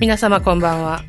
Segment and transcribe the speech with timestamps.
[0.00, 1.00] 皆様こんばんは。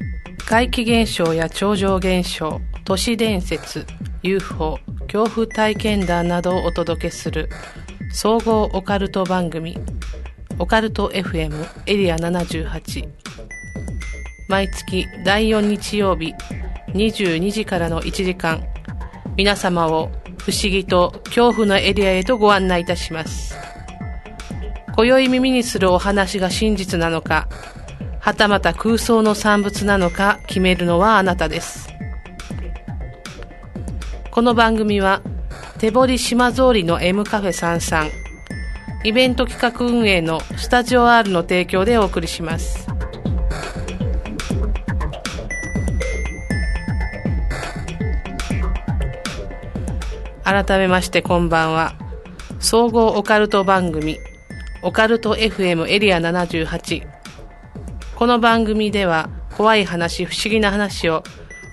[0.47, 3.85] 怪奇現象や超常現象、都市伝説、
[4.23, 7.49] UFO、恐怖体験談などをお届けする
[8.11, 9.77] 総合オカルト番組、
[10.57, 13.07] オカルト FM エリア78。
[14.47, 16.33] 毎月第4日曜日
[16.95, 18.63] 22時からの1時間、
[19.37, 20.09] 皆様を
[20.39, 23.55] 不思議と恐怖のエリアへとご案内いたします。
[24.95, 27.47] 今宵耳にするお話が真実なのか、
[28.19, 31.89] はたまた空想の産物なのか決めるのはあなたです。
[34.29, 35.21] この番組は、
[35.79, 38.09] 手堀島通りの M カフェ33、
[39.05, 42.87] イベント企画運営のスタジオ R の提供でお送りします。
[50.43, 51.93] 改めましてこんばんは。
[52.59, 54.17] 総合オカルト番組、
[54.81, 57.18] オカルト FM エリア78
[58.19, 61.23] この番組では怖い話、不思議な話を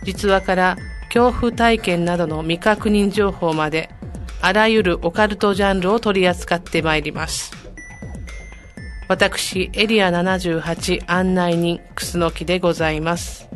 [0.05, 0.77] 実話から
[1.13, 3.91] 恐怖体験などの未確認情報まで
[4.41, 7.51] あらゆるオカルトジャンルを取り扱ってまいります。
[9.09, 13.49] 私、エリア78案内人、クスノキでございます。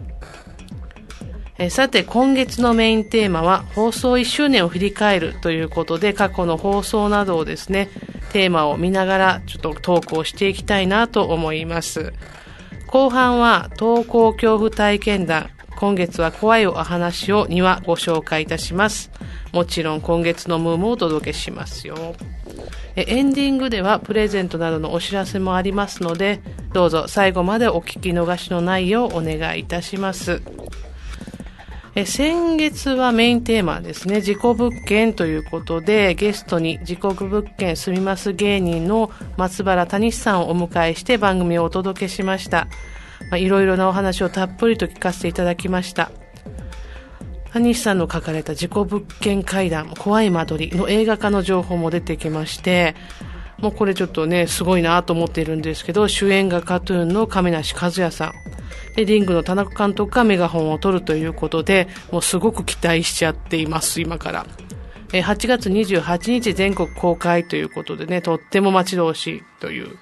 [1.58, 7.88] えさて、今月のメインテーマは放送1周年を振り返るということで、過去の放送などをですね、
[8.32, 12.12] テーマを見ながらちょっとトークをしていきたいなと思います。
[12.90, 15.50] 後半は投稿恐怖体験談。
[15.76, 19.12] 今月は怖いお話を2話ご紹介いたします。
[19.52, 22.16] もちろん今月のムームをお届けしますよ。
[22.96, 26.40] エンディングではプレゼントなどのお知らせもありますので、
[26.72, 30.42] どうぞ最後までお聞き逃しのないようお願いいたします。
[31.96, 42.68] え先月はメインテーマですね、事故物件ということで、ゲストに事故物件住みます芸人の松原谷さんをお迎えして番組をお届けしました。
[43.30, 46.12] まあ、いろいろなお話をたっぷりと聞かせていただきました。
[47.52, 52.94] 谷さんの書かれた事故物件会談、怖い間取りの映画化の情報も出てきまして、
[53.60, 58.32] もうこれちょっとね、すごいなと思っているんですけど、主演がカトゥーンの亀梨和也さん。
[58.96, 64.46] で、リングの田中監督がメガホンを取るということで、もうすごく期待しちゃっています、今から。
[65.12, 69.98] え8月28日全国公開ということでね、とっても待ち遠しいという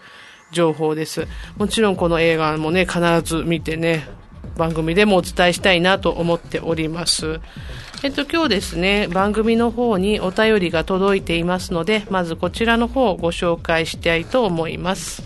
[0.52, 1.26] 情報です。
[1.56, 4.06] もちろんこの映画もね、必ず見てね、
[4.56, 7.40] 番組でもお伝えしたいなと思っております。
[8.04, 15.24] えっと、今日ですね、番組の方にお便りが届いていますので、まずこちらの方をご紹介したいと思います。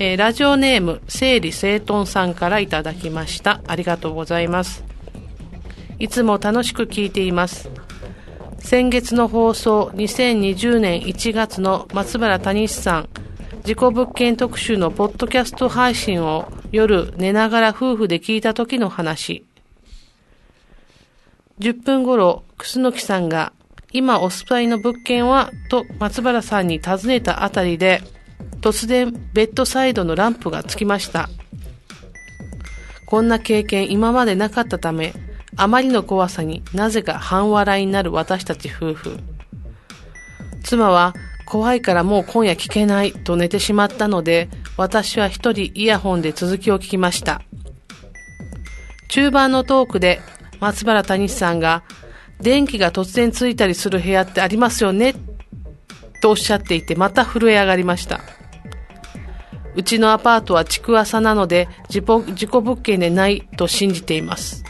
[0.00, 3.60] えー、ラジオネーム、整理整頓さんからいただきました。
[3.68, 4.84] ありがとうございます。
[6.00, 7.70] いつも楽しく聞いています。
[8.58, 13.08] 先月の放送、2020年1月の松原谷さん、
[13.62, 19.44] 事故物件特集のポッドキャスト配信を夜寝ながら夫婦で聞いた時の話。
[21.60, 23.52] 10分頃、楠木さんが、
[23.92, 28.02] 今お住まいの物件は、と松原さんに尋ねたあたりで、
[28.60, 31.28] 突然ベッドサイドのランプがつきました。
[33.06, 35.12] こんな経験今までなかったため、
[35.56, 39.18] あまりの怖さになぜか半笑いになる私たち夫婦。
[40.64, 41.14] 妻は
[41.46, 47.42] 怖いからもう今夜聞けないと寝てしまったので、私は一人イヤホンで続きを聞きました。
[49.08, 50.20] 中盤のトークで
[50.64, 51.82] 松原谷さんが、
[52.40, 55.14] 電気が突然ついたりする部屋ってありますよね
[56.22, 58.20] とおっしゃっていて、また震え上がりました。
[59.76, 62.20] うちのアパートは築浅なので事故
[62.60, 64.64] 物件でないと信じています。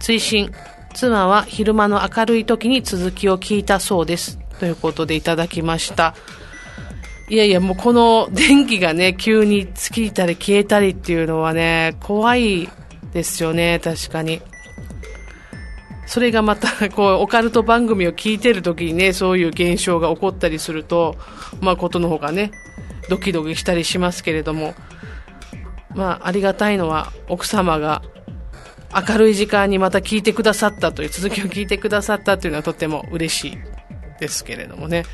[0.00, 0.52] 追伸、
[0.94, 4.38] 妻は昼間の明るい時に続きを聞いたそうです。
[4.60, 6.14] ということでいただきました。
[7.28, 12.68] いやいや、もうこの電気がね、急に尽きたり消えたりっていうのはね、怖い
[13.12, 14.40] ですよね、確かに。
[16.06, 21.16] それがまた、 こう、オカルト番組を聞いてる時にね、そういう現象が起こったりすると、
[21.60, 22.50] まあ、ことの方がね、
[23.08, 24.74] ドキドキしたりしますけれども、
[25.94, 28.02] まあ、ありがたいのは、奥様が
[28.94, 33.58] 明るい時間にまた聞いてくださったという、続きを聞いてくださったというのはとても嬉しい
[34.20, 35.04] ですけれどもね。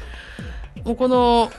[0.85, 1.53] もうこの、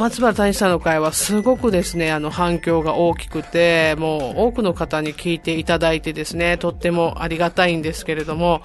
[0.00, 8.62] 松原谷さんの会はすごくですね、あの反響が大きくて、もう多くの方に聞いていただいてですね、とってもありがたいんですけれども、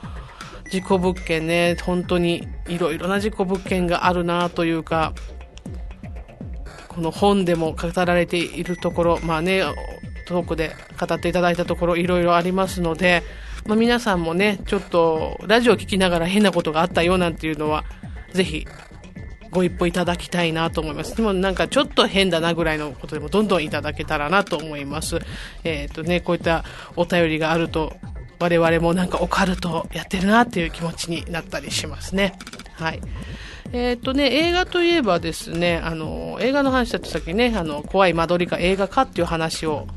[0.71, 5.11] 事故物件ね、本当にいろいろな事故物件があるなというか、
[6.87, 9.61] この本でも語られているところ、まあね、
[10.27, 13.23] トークで語っていただいたところいろいろありますので、
[13.65, 17.83] まあ、皆さんもね、ちょっとラジオを聞きながら変なことがあったよなんていうのは、
[18.31, 18.65] ぜひ
[19.55, 21.15] ご一報いただきたいなと思います。
[21.15, 25.19] でもなんかちょっと変だなぐらいのことでもどんどんいただけたらなと思います。
[25.63, 26.65] えっ、ー、とね、こういった
[26.97, 27.93] お便りがあると
[28.39, 32.37] 我々もなんかオカルトやってるなっていう気持ちになったりしますね。
[32.73, 32.99] はい。
[33.71, 39.87] えっ、ー、とね、映画といえばですね、あの、映画の話だとさっきね、あの、怖い間取りか映画かっていう話を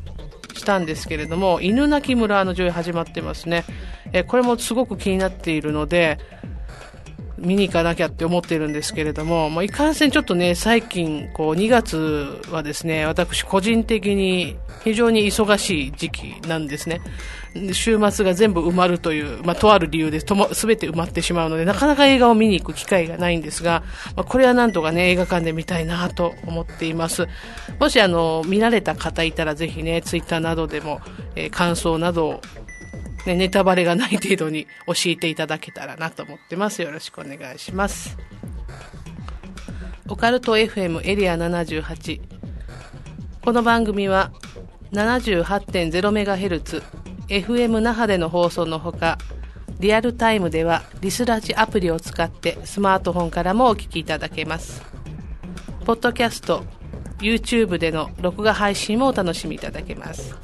[0.54, 3.64] したんですけれども、犬鳴村の上映始まってますね。
[4.12, 6.18] えー、これもすごく気になっているので、
[7.38, 17.00] 見に行かなきゃって思ってるんですけれども、もういかんせんちょっとね、最近、こう、2月はですね、私個人的に非常に忙しい時期なんですね。
[17.72, 23.82] 週末が全部埋まるという、まあ、とある理由でとも、すべて埋まってしまうので、なかなか映画を見に行く機会がないんですが、
[24.16, 27.26] まあ、これはなんとかね、映画館で見たいなと思っています。
[27.80, 31.00] もしあの、見られた方いたらぜひね、ツイッターなどでも、
[31.34, 32.40] えー、感想などを
[33.26, 36.82] ね、ネタバレがない程度に教えていただけたらなと思ってます。
[36.82, 38.16] よろしくお願いします。
[40.08, 42.20] オカルト FM エリア78。
[43.42, 44.32] この番組は
[44.92, 46.82] 78.0MHz
[47.28, 49.18] FM 那覇での放送のほか、
[49.80, 54.82] リアルタイムではリスラジアプリを使ってスマートフォンからもお聞きいただけます。
[55.84, 56.64] ポッドキャスト、
[57.18, 60.34] YouTube での録画配信もお楽しみいただけます。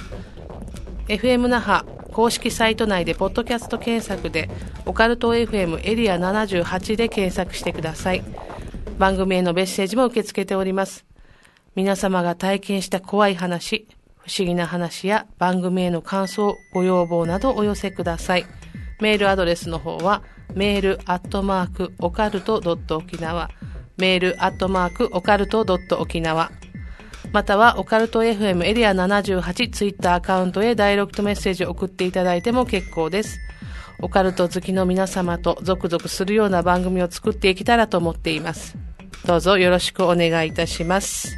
[1.09, 4.49] FM 那覇公式サイト内でポッドキャスト検索で
[4.87, 8.25] オカルト FM エリア78で検索してください。
[8.99, 11.05] 番組へのメッセージも受け付けております。
[11.75, 13.87] 皆様が体験した怖い話、
[14.19, 18.47] 不思議な話や番組への感想、ご要望などお寄せください。
[19.01, 20.23] メールアドレスの方は、
[20.55, 23.51] メールアットマークオカルトドット沖縄、
[23.99, 26.53] メールアットマークオカルトドット沖縄、
[27.34, 33.40] またはオカルト FM エリア78ツイッターアカウントへダイレクトメッセージを送っていただいても結構です。
[33.98, 38.76] オカルト好きの皆様とゾクゾクするような番組を作っていけたらと思っています。
[39.26, 41.36] どうぞよろしくお願いいたします。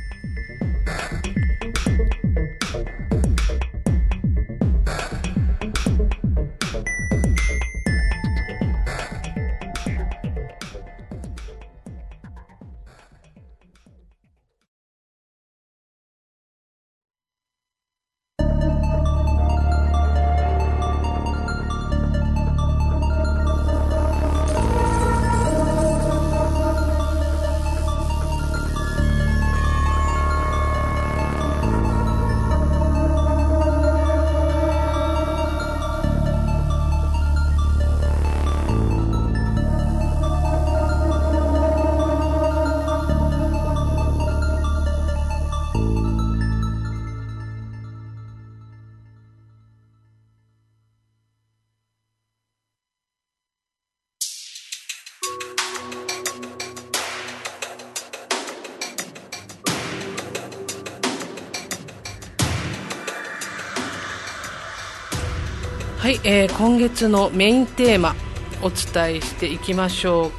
[66.29, 68.17] えー、今月のメインテーマ
[68.61, 70.33] お伝えしていきましょう、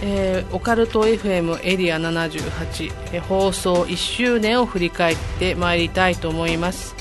[0.00, 6.94] えー、オカルト FM エリア78、えー、放送1周年を振り返ってまいりたいと思います、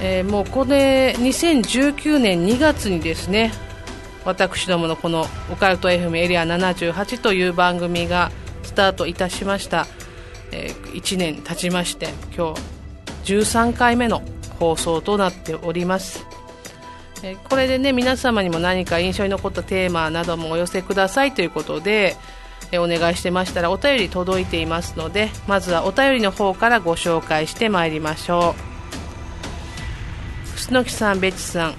[0.00, 3.52] えー、もうこれ2019年2月にですね
[4.24, 9.86] 私どものこのオカルト FM エリア78という番組がスタートいたしました、
[10.50, 14.22] えー、1年経ちまして今日13回目の
[14.58, 16.27] 放送となっております。
[17.22, 22.16] えこれでね皆様にも何か印象に残ったテーマなどもお寄せくださいということで、
[22.70, 28.68] えお願いしてましたらお便り届いていますのでまずはお便りの方からご紹介してまいりましょう。
[30.56, 31.74] 楠木さんベチさん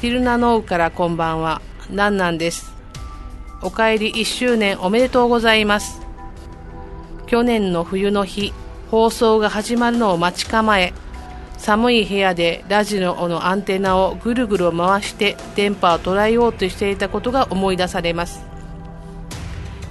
[0.00, 1.60] ティルナノウからこんばんは。
[1.90, 2.72] なんなんです。
[3.62, 6.00] お帰り1周年おめでとうございます。
[7.26, 8.52] 去年の冬の日
[8.90, 10.92] 放送が始まるのを待ち構え
[11.60, 18.42] 寒い部屋でラジオのアンテナをぐるぐる回して電波を捉えようとしていたことが思い出されます。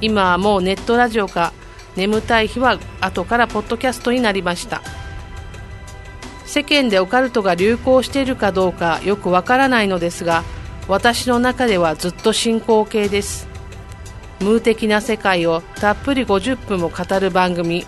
[0.02, 1.54] 今はもうネットラジオか。
[1.96, 4.82] 眠たい日は後からポッドキャストになりました。
[6.46, 10.44] 世間でオカルトが流行しているかどうかよくわからないのですが
[10.88, 13.48] 私の中ではずっと進行形です。
[14.40, 17.86] 無ー的な世界をたっぷり50分も語る番組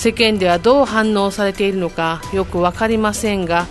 [0.00, 3.66] 世間ではどう反応されているのかよく分かりませんが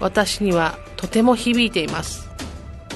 [0.00, 2.28] 私にはとても響いています。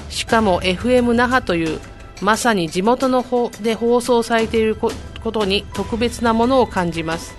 [0.09, 1.79] しかも FM 那覇という
[2.21, 4.91] まさに地元の方で放送されているこ
[5.31, 7.35] とに特別なものを感じます。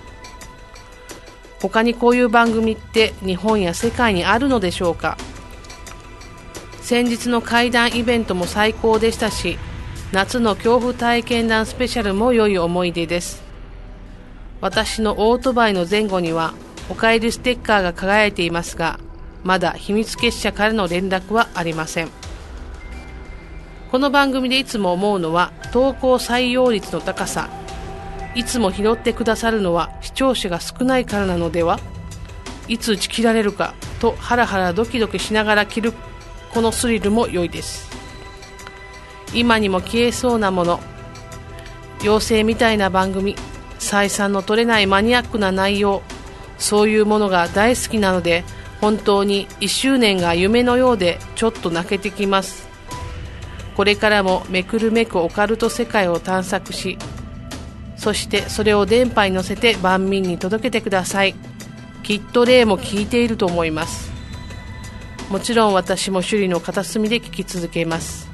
[1.61, 5.17] 他にこういう番組って日本や世界にあるのでしょうか。
[6.81, 9.57] 先日の会談イベントも最高でしたし
[10.11, 13.42] 夏の恐怖体験談スペシャルも良い思い出です。
[14.63, 16.53] 私のオートバイの前後には
[16.89, 18.97] おかえりステッカーが輝いていますが
[19.43, 22.09] まだ秘密結社からの連絡はありません。
[23.91, 27.49] この番組でいつも思うのは投稿採用率の高さ。
[28.35, 31.77] いつも拾ってくださるのは視聴者が少ないからなのでは。
[32.69, 35.93] いつ打ち切られるかとハラハラドキドキしながら切る
[36.53, 37.89] このスリルも良いです。
[39.33, 40.79] 今にも消えそうなもの。
[41.99, 43.35] 妖精みたいな番組。
[43.83, 46.01] 採算の取れないマニアックな内容
[46.57, 48.43] そういうものが大好きなので
[48.81, 52.67] 本当に1周年が夢のようでちょっと泣けてきます。
[53.75, 56.97] これからもめくるめくオカルト世界を探索し
[57.95, 61.35] そしてそれを電波に乗せて万民に届けてください。
[62.03, 64.11] きっと霊も聞いていると思います。
[65.29, 68.29] もちろん私も首里の片隅で聞き続けます。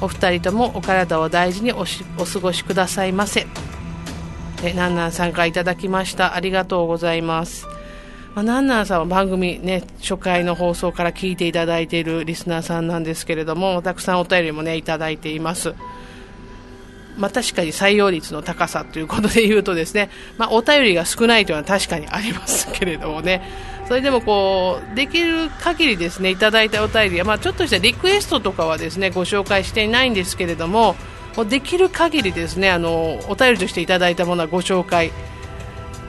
[0.00, 3.46] お二人ともお体を大事にお過ごしくださいませ。
[4.64, 6.34] えなんなんさんからいただきました。
[6.34, 7.66] ありがとうございます。
[8.34, 15.74] まあ、なんなんさんは番組ね、初回の放送から聞いていただいているリスナーさんなんですけれども、たくさんお便りもね、いただいています。
[17.18, 23.42] まあ、確かに採用率の高さということで言うとですね、まあ、お便りが少ないというのは確かにありますけれどもね、
[23.86, 30.96] それでもこう、できる限りですね、いただいたお便りは、まあ、ちょっとしたリクエストとかはですね、ご紹介していないんですけれども、
[31.36, 35.10] もうできる限りですね、あの、お便りとしていただいたものはご紹介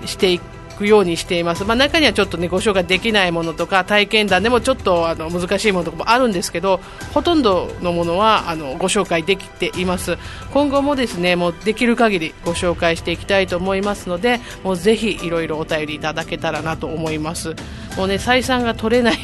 [0.05, 0.39] してい
[0.73, 6.79] くようにしています、まあ、中にはちょっとねご紹介できないものとか体験談でもちょっとあの難しいものとかもあるんですけど
[7.13, 10.17] ほとんどのものはあのご紹介できています。
[10.51, 17.55] 今後もですねもうできる限りご紹介していきたいと思いますのでもうぜひいろいろお便りいただけたらなと思います。
[17.95, 19.17] もうね採算が取れない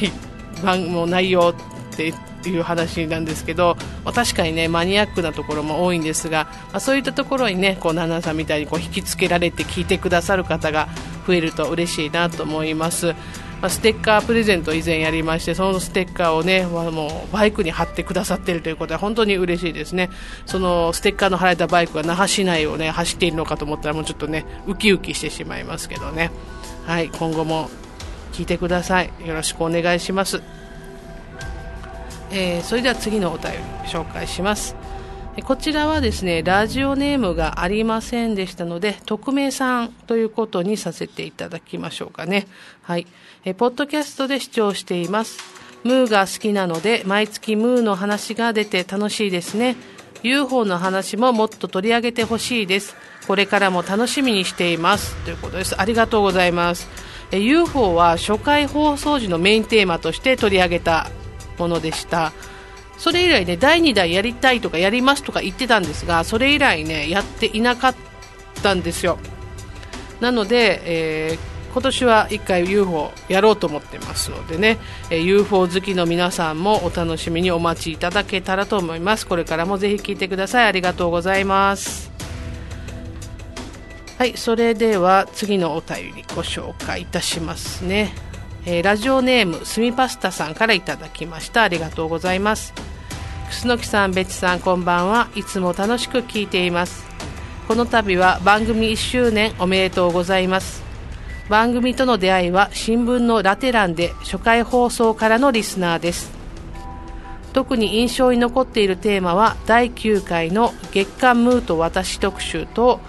[0.64, 1.54] 番も内容
[1.92, 2.14] って
[2.48, 10.88] いう話なんですけど、まあ、確かにねマニアックなところも多いんですが、まあ、そういったところにねこうナナさんみたいにこう引きつけられて聞いてくださる方が
[11.26, 13.14] 増えると嬉しいなと思います。
[13.60, 20.10] まあ、ステッカープレゼント以前やりましてそのステッカーをね、まあ、もうバイクに貼ってくださっているということは本当に嬉しいですね。
[20.46, 26.30] そのステッカーの貼られたバイクが那覇市内をね走っているのかと思ったらもうちょっとねウキウキしてしまいますけどね。
[26.86, 27.68] はい今後も
[28.32, 29.12] 聞いてください。
[29.24, 30.42] よろしくお願いします。
[32.30, 33.58] えー、それでは次のお便り
[33.88, 34.76] 紹介します。
[35.44, 42.46] こちらはですねラジオネームがありませんでしたので匿名さんということにさせていただきましょうかね。
[42.82, 43.06] はい。
[43.44, 45.38] えポッドキャストで視聴しています。
[45.84, 49.76] ムーが好きなので毎月ムーの話が出て楽しいですね。
[50.22, 52.94] UFO の話ももっと取り上げてほしいです。
[53.26, 55.14] これからも楽しみにしています。
[55.24, 55.80] ということです。
[55.80, 56.88] ありがとうございます。
[57.32, 61.10] UFO は初回放送時のメインテーマとして取り上げた
[61.60, 62.32] ものでした。
[62.96, 67.94] それ以来ね第2弾やりたいとかやりますとか言ってたんですがそれ以来ねやっていなかっ
[68.62, 69.18] たんですよ。
[70.20, 79.26] なので、えー、今年は1回 UFO やろうと思ってますのでね、えー、UFO 好きの皆さんもお楽しみにお待ちいただけたらと思います。
[79.26, 80.66] これからもぜひ聞いてください。
[80.66, 82.10] ありがとうございます。
[84.18, 88.29] はいそれでは次のお便りご紹介いたしますね。
[88.66, 91.62] えー、ラジオネームすみパスタさんからいただきました。
[91.62, 92.74] ありがとうございます。
[93.48, 95.28] 楠木さんべちさんこんばんは。
[95.34, 97.04] いつも楽しく聞いています。
[97.66, 100.82] この度は番組1周年おめでとうございます。
[101.48, 106.30] 番組との出会いは新聞のラテ欄で初回放送からのリスナーです。
[107.52, 113.00] 特に印象に残っているテーマは第9回の月刊ムーと私特集と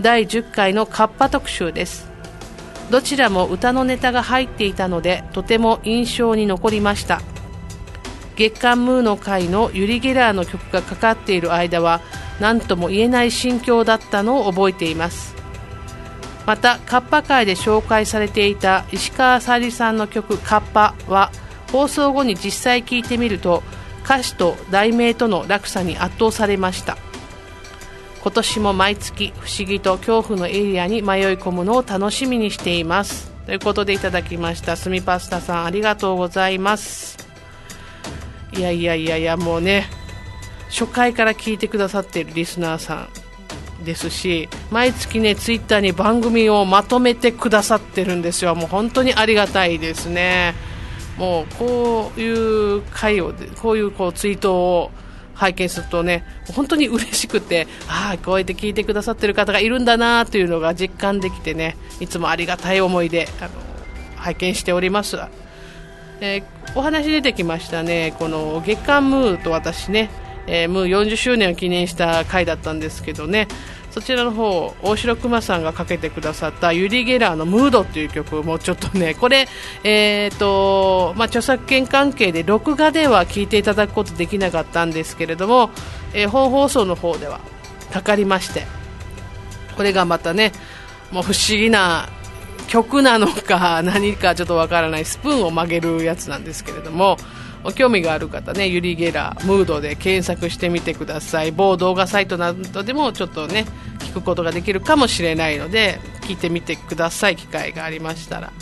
[0.00, 2.09] 第10回のカッパ特集です。
[2.90, 7.22] どちらも歌のネタが入っていたのでとても印象に残りました。
[8.36, 12.00] 月刊ムーの会のユリ・ゲラーの曲がかかっている間は
[12.40, 15.34] 何とも言えない心境だったのを覚えています。
[16.46, 21.30] またカッパ界で紹介されていた石川さゆりさんの曲「カッパ」は
[21.70, 23.62] 放送後に実際聴いてみると
[24.04, 26.96] 歌詞と題名との落差に圧倒されました。
[28.22, 33.30] 今年も毎月不思議と恐怖のエリアに迷い込むのを楽しみにしています。
[33.46, 34.76] ということでいただきました。
[34.76, 37.16] すみパスタさんありがとうございます。
[38.52, 39.86] いやいやいやいやもうね
[40.68, 43.08] 初回から聞いてくださっているリスナーさ
[43.80, 48.54] んですし毎月ねツイッターに番組をまとめてくださってるんですよ。
[48.54, 50.54] もう本当にありがたいですね。
[51.16, 54.90] もうこういう回をこういうこうツイートを
[55.40, 56.22] 拝見するとね
[56.54, 63.50] 本当に嬉しくてああこうやって聞いてくださってる方がいるんだなというのが実感できてねいつもありがたい思いであの
[64.16, 65.16] 拝見しております、
[66.20, 70.10] えー、お話出てきましたねこの月刊ムーと私ね
[70.46, 73.46] えー、ムー40周年を記念した回だったんですけどね
[73.90, 79.48] そちらの方大城熊さんがかけてくださったユリ・ゲラーの「ムード」っていう曲もちょっとね これ、
[79.82, 85.70] えーとまあ、著作権関係で録画では聴いていただくことできなかったんですけれども、
[86.12, 87.40] えー、本放送の方では
[87.92, 88.66] かかりまして
[89.76, 90.52] これがまたね
[91.10, 92.08] もう不思議な
[92.68, 97.16] 曲なのか何かちょっとわからないスプーンを曲げるやつなんですけれども
[97.64, 103.66] お興味がある方ねユリ・ゲラームードで検索してみてください某動画サイトなどでもちょっとね
[104.00, 108.52] 聞くことができるかもしれないので聞いてみてください機会がありましたら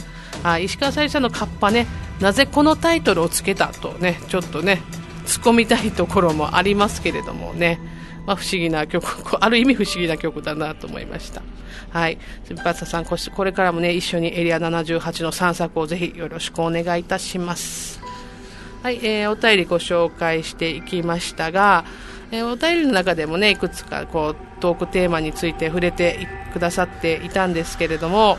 [0.42, 1.86] あ石川さゆりさんのカッパね
[2.20, 4.82] なぜこのタイトルをつけたとねちょっとね
[5.24, 7.78] 突っ込みたいところもありますけれどもね
[8.28, 11.40] まあ、不思議な曲、ある意味不思議な曲だなと思いました。
[11.88, 12.18] はい。
[12.62, 17.97] バッサさん、これからもね、一緒にエリア78の散策をぜひよろしくお願いいたします。
[18.80, 21.84] はい、えー、お便りご紹介していきましたが、
[22.30, 28.38] えー、お便りの中でもね、いくつかこう、トークテーマについて触れてくださっていたんですけれども、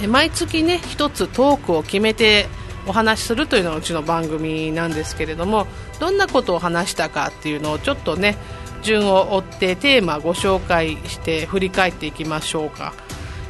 [0.00, 2.46] えー、毎月ね、一つトークを決めて
[2.86, 5.66] お話しするというのがうちの番組なんですけれども、
[6.00, 8.38] どんなことを話したかっていうのをちょっとね、
[8.82, 12.94] 順を追ってテーマご紹介して振り返っていきましょうか。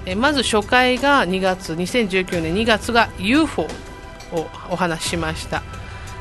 [0.06, 3.68] えまず初回が2月、2019年2月が UFO
[4.70, 5.62] お話ししました、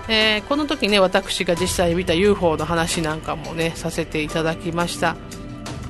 [0.08, 5.16] えー、この時ね私が実際見た UFO の話なんかもねさせていただきました。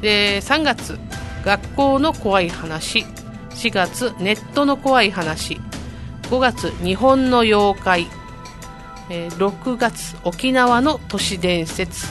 [0.01, 0.99] で3月
[1.43, 3.05] 学校の怖い話。
[3.51, 5.59] 4月ネットの怖い話。
[6.23, 8.07] 5月日本の妖怪、
[9.09, 12.05] え、6月沖縄の都市伝説。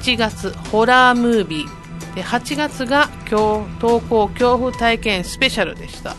[0.00, 2.14] 7月ホラームービー。
[2.14, 6.16] で8月が今日投稿恐怖体験スペシャルでした。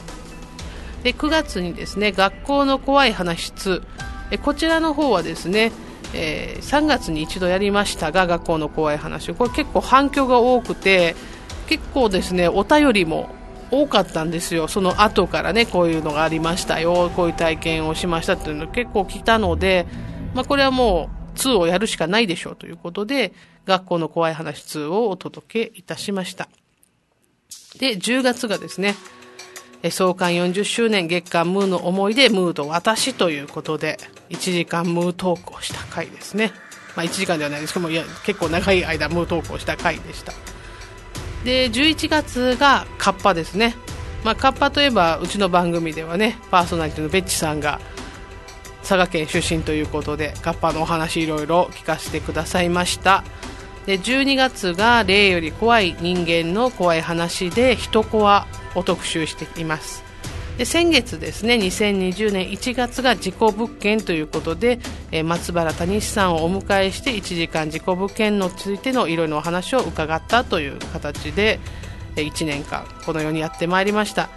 [1.03, 3.83] で9月にですね学校の怖い話2
[4.33, 5.71] えこちらの方はですね、
[6.13, 9.33] えー、3月に一度やりましたが学校の怖い話。
[9.33, 11.15] これ結構反響が多くて
[11.67, 13.29] 結構ですねお便りも
[13.69, 14.67] 多かったんですよ。
[14.67, 19.85] その後からねこういうのがありましたよこういう体験をしましたっていうの結構来たので、
[20.33, 23.33] まあ、これはもう2をやるしかないでしょうということで
[23.65, 26.49] 学校の怖い話2をお届けいたしました。
[27.77, 28.95] で10月がですね
[29.91, 33.97] 創刊40周年月刊ムーの思い出ムーと私ということで、
[34.29, 36.51] 1時間ムートークをした回ですね。
[36.95, 40.33] まあ1時間ではないですけども、いや、結構長い間ムートークをした回でした。
[41.43, 43.75] で、11月がカッパですね。
[44.23, 47.81] まあカッパといえば、うちの番組ではね、パーソナリティのベッチさんが、
[48.81, 53.23] 佐賀県出身ということで、カッパのお話いろいろ聞かせてくださいました。
[53.85, 60.03] で、12月が例より怖い人間の怖い話で、人コアを特集しています。
[60.57, 64.79] で先月ですね2020年1月が事故物件ということで、
[65.11, 71.59] えー、松原谷さんをお迎えして1時間事故物件についてのいろいろお話を伺ったという形で、
[72.15, 74.29] え、1年間このようにやってまいりました。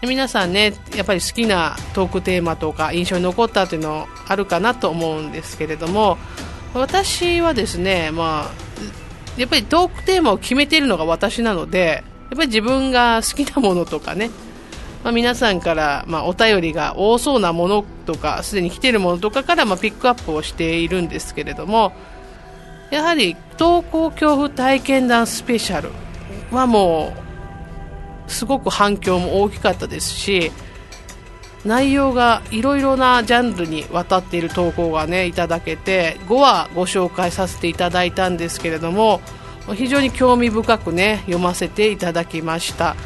[0.00, 6.16] で皆さんねやっぱり好きなトークテーマとか印象に残ったというのあるかなと思うんですけれども
[6.72, 8.50] 私はですねまあ
[9.36, 12.02] やっぱりトークテーマを決めているのが私なので
[12.34, 14.30] っぱり自分が好きなものとかね、
[15.02, 21.92] まあ、皆さんから、まあ、お便りが多そうなものとか、すでに来ているものとかから、まあ、ピックアップをしているんですけれども、
[22.90, 25.90] やはり、登校恐怖体験談スペシャル
[26.50, 27.12] はも
[28.28, 30.52] う、すごく反響も大きかったですし、
[31.64, 39.20] 内容がいろいろなジャンルにわたっている投稿がね、いただけて、5話ご紹介させていただいたんですけれども、
[39.74, 42.96] 非常に興味深くね読ませていただきました、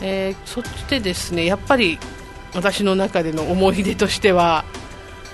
[0.00, 1.98] えー、そしてですねやっぱり
[2.54, 4.64] 私の中での思い出としては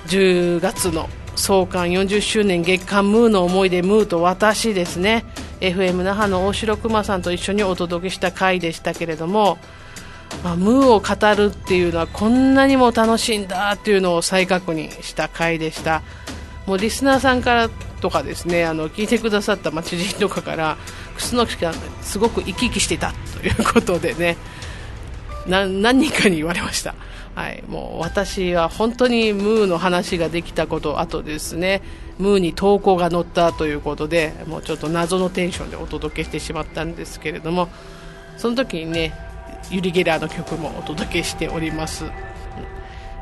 [0.06, 5.24] 10月の創刊40周年月刊ムーの思い出ムーと私ですね
[5.60, 9.58] FM 那覇の大城熊さんと一緒にお届けした回でしたけれども、
[10.42, 16.02] まあ、ムーを語るっていうのはこんなにも楽しいんだっていうのを再確認した回でした。
[16.66, 20.76] もうリスナーさんからとかですねあの聞いてくださった知人とかから
[21.16, 24.36] 楠木さんがすごく生き生きしてたということでね
[25.46, 26.94] 何人かに言われました。
[27.34, 31.80] はい、もう私は本当にムーの話ができたこと、あとですね、
[32.18, 37.68] ムーに投稿が載ったということで、もうちょっと謎のテンションでお届けしてしまったんですけれども、
[38.36, 39.14] その時にね、
[39.70, 42.04] ユリ・ゲラーの曲もお届けしております。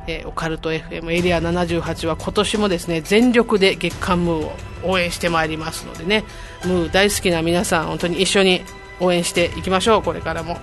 [0.08, 6.24] えー、オカルト FM エリア78は今年もですね全力で月刊ムーを応援してまいりますのでね。
[6.64, 8.62] ムー大好きな皆さん本当に一緒に
[9.00, 10.02] 応援していきましょう。
[10.02, 10.58] これからも。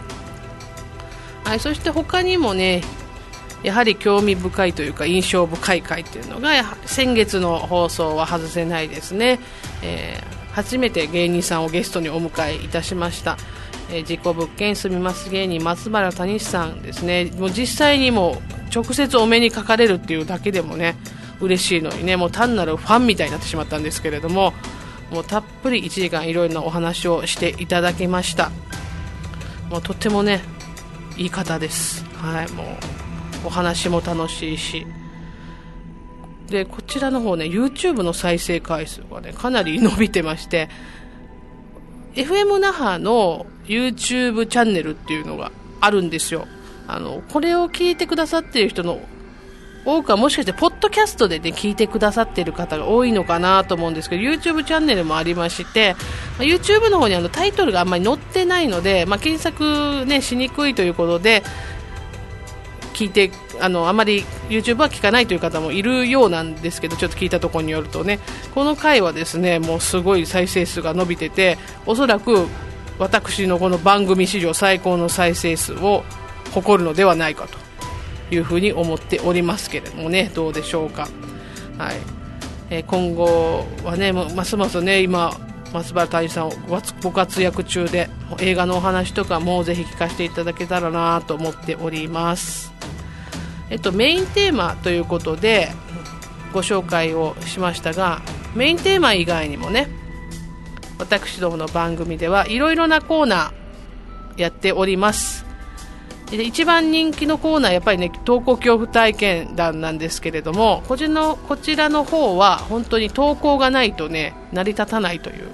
[1.44, 2.82] はいそして他にもね
[3.62, 9.40] やはり興味深いというか印象深い回というのが先月の放送は外せないですね、
[9.84, 13.38] えー、初めて芸人さんをゲストにお迎えいたしました、
[13.90, 17.32] えー、自己物件住みます芸人松原谷さんですね。
[17.38, 18.42] もう実際にも
[18.74, 20.96] 直接お目にかかれるっていうだけでもね
[21.40, 24.54] 嬉しいのにねもう単なるファンみたいになってしまったんですけれども
[25.12, 28.52] もうたっぷり1時間いろいろなお話をしていただきました。
[29.70, 30.42] もうとってもね
[31.18, 32.04] いい方です。
[32.16, 32.68] はいもう
[33.48, 34.86] お話も楽しいし。
[36.48, 40.70] でこちらの方ね YouTube の再生回数がねかなり伸びてまして
[42.16, 45.52] FM 那覇の YouTube チャンネルっていうのが
[45.82, 46.48] あるんですよ。
[46.88, 49.00] あのこれを聞いてくださっている人の
[49.86, 55.96] 多くはもしかしてポッドキャストで、ね、聞いてくださっている方が多いのかなと思うんですけど YouTube チャンネルもありまして、
[56.40, 61.44] YouTube の方にあのタイトルがあんまり載ってないので、まあ、検索、ね、しにくいということで
[62.96, 63.30] 聞いて
[63.60, 68.20] あのあまり YouTube は聞かないという方もいるようなんですけどちょっと聞いたところによるとね
[68.54, 72.48] この回はですねもうすごい再生数が伸びてておそらく
[72.98, 76.04] 私のこの番組史上最高の再生数を
[76.54, 81.10] 誇るのではないかというふうに思っておりますけれどもねどうでしょうか。
[81.78, 81.96] はい
[82.70, 85.38] えー、今後はねますますね今
[85.74, 86.52] 松原大さん
[87.04, 92.75] ご活躍中で映画のお話とかもぜひ聞かせていただけたらなと思っております。
[93.70, 95.70] えっと、メインテーマということで
[96.54, 98.22] ご紹介をしましたが
[98.56, 99.88] メインテーマ以外にもね
[100.98, 105.46] 私どもの番組ではいろいろなコーナーやっております。
[106.32, 115.50] で一番人気のコーナーやっぱりね投稿恐怖体験談なんですけれどもこちのこちらの方は本当に投稿がないとね成り立たないという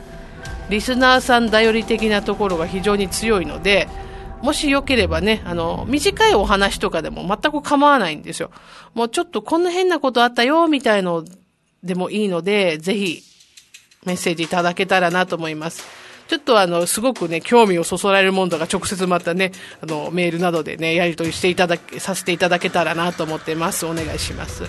[0.70, 3.90] リスナーさん頼り的なところが非常に強いので
[4.42, 8.52] もしよければね、あの、短いお話とかでも全く構わないんですよ。
[8.94, 11.24] もうちょっとこんな変なことあったよ、みたいの
[11.84, 13.24] でもいいので、ぜひ
[14.06, 15.84] メッセージいただけたらなと思います。
[16.28, 19.52] ちょっとあの、すごくね、興味をそそられるものとか直接またね、
[19.82, 23.86] あの、メールなどでね、やり取りしていただけ、させていただけたらなと思ってます。
[23.86, 24.64] お願いします。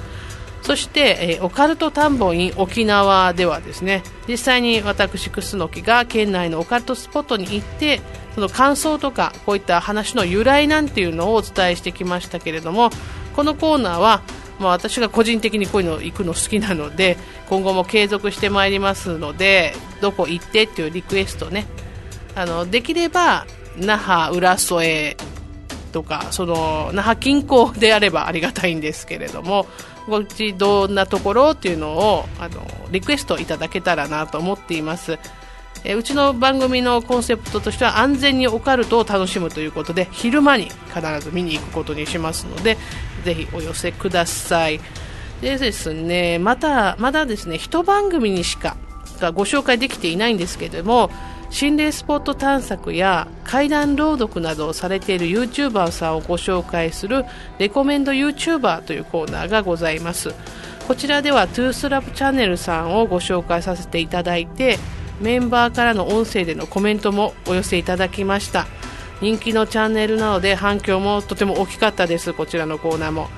[0.62, 8.00] そして、えー、オカルト探訪院沖縄ではですね、実際に私、楠木が県内のオカルトスポットに行って、
[8.34, 12.90] その感想とかこういった話の由来なんていうのをお伝えしてきましたけれども
[13.36, 14.22] このコーナーは、
[14.58, 17.16] まあ、私が個人的にこういうの行くの好きなので
[17.48, 21.66] 今後も継続してまいりますのでどこ行ってっていうリクエストね。
[22.34, 23.46] あのできれば
[23.76, 25.16] 那覇浦添
[25.92, 29.66] とかその那覇近郊であればありがたいんですけれども
[30.06, 35.18] こっちどんなところっていうのをあのリクエストいただけたらなと思っています。
[35.84, 42.76] えうちの番組のコンセプトとしては安全にオカルトを楽しむということで昼間に必ず見に行くことにしますので
[43.24, 44.80] ぜひお寄せください
[45.40, 48.76] でですねまたまだですね一番組にしか
[49.34, 51.10] ご紹介できていないんですけれども
[51.52, 57.26] 心霊スポット探索や怪談朗読などをされている YouTuber さんをご紹介する
[57.58, 60.34] レコメンド YouTuber というコーナーがございます。
[60.88, 64.78] こちらではトゥースラブチャンネルさんをご紹介させていただいて
[65.20, 68.66] メンバーからの音声でのコメントもお寄せいただきました。
[69.20, 72.32] 人気のチャンネルなので反響もとても大きかったです。
[72.32, 73.28] こちらのコーナーも。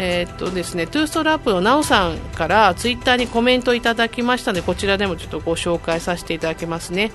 [0.00, 7.12] えー、っとですね、トゥーストラップのなおさんからツイッターにコメントいただきましたのでこちらでもちょっとご紹介させていただきますね、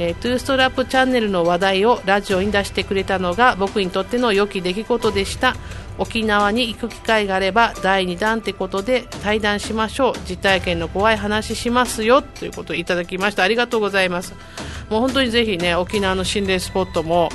[0.00, 5.54] えー、トゥーストラップチャンネルの話題をラジオに出してくれたのが僕にとっての良き出来事でした。
[5.98, 10.14] 沖縄に行く機会があれば第2弾ってことで対談しましょう。
[10.26, 12.22] 実体験の怖い話しますよ。
[12.22, 13.42] ということをいただきました。
[13.42, 14.32] ありがとうございます。
[14.88, 17.28] もう本当にぜひね沖縄の心霊スポットも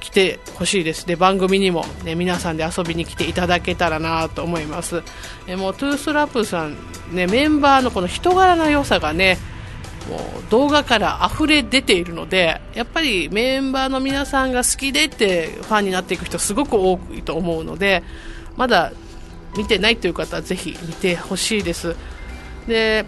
[0.00, 1.06] 来てほしいです。
[1.06, 5.02] で番組にも、ね、皆さんで遊びに来ていただけたらなと思います。
[5.46, 6.76] えもうトゥーストラップさん、
[7.10, 9.38] ね、メンバーのこの人柄の良さがね
[10.10, 10.20] もう
[10.50, 18.02] 動画から溢れ出ているのでやっぱりメンバーの皆さんが好きでってファンになっていく人すごく多いと思うので
[18.56, 18.92] まだ
[19.56, 21.96] 見てないという方はぜひ見てほしいです。
[22.66, 23.04] で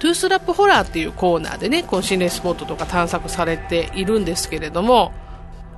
[0.00, 5.12] トゥースラップホラーっていうコーナーでねこう心霊スポットとか探索されているんですけれども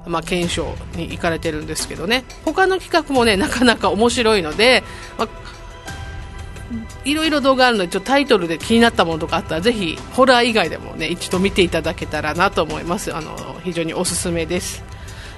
[0.06, 2.24] まあ、検証に行かれてるんですけどね。
[2.44, 4.84] 他の企画もねなかなか面白いので、
[5.18, 5.28] まあ、
[7.04, 13.14] いろいろ動画あるのでちょっとタイトルで気になったものとかあったらぜひホラー以外でもね一度見ていただけたらなと思います。
[13.14, 14.84] あの非常におすすめです、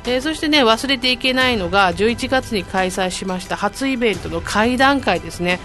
[0.04, 5.60] えー、そしてね忘れていけないのが11月に開催しました初イベントの会談会ですね。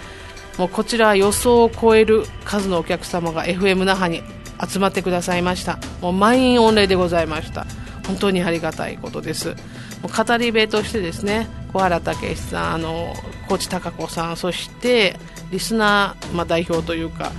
[0.58, 4.22] もうこちらは予想を超える数のお客様が FM 那覇に
[4.64, 5.78] 集まってくださいました。
[6.00, 7.66] もう満員御礼でございました。
[8.06, 9.56] 本当にありがたいことです。
[10.02, 13.12] 語り部としてですね小原武史さんあの
[13.48, 15.18] 高知貴子さんそして
[15.50, 17.32] リスナー、まあ、代表というか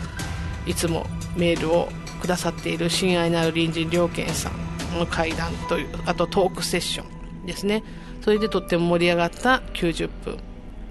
[0.68, 1.88] いつもメールを
[2.22, 7.06] くださっている親愛なる隣人良健さんの会談というあとトークセッショ
[7.44, 7.84] ンですね。
[8.22, 10.38] それでとっても盛り上がった90分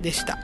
[0.01, 0.39] でした。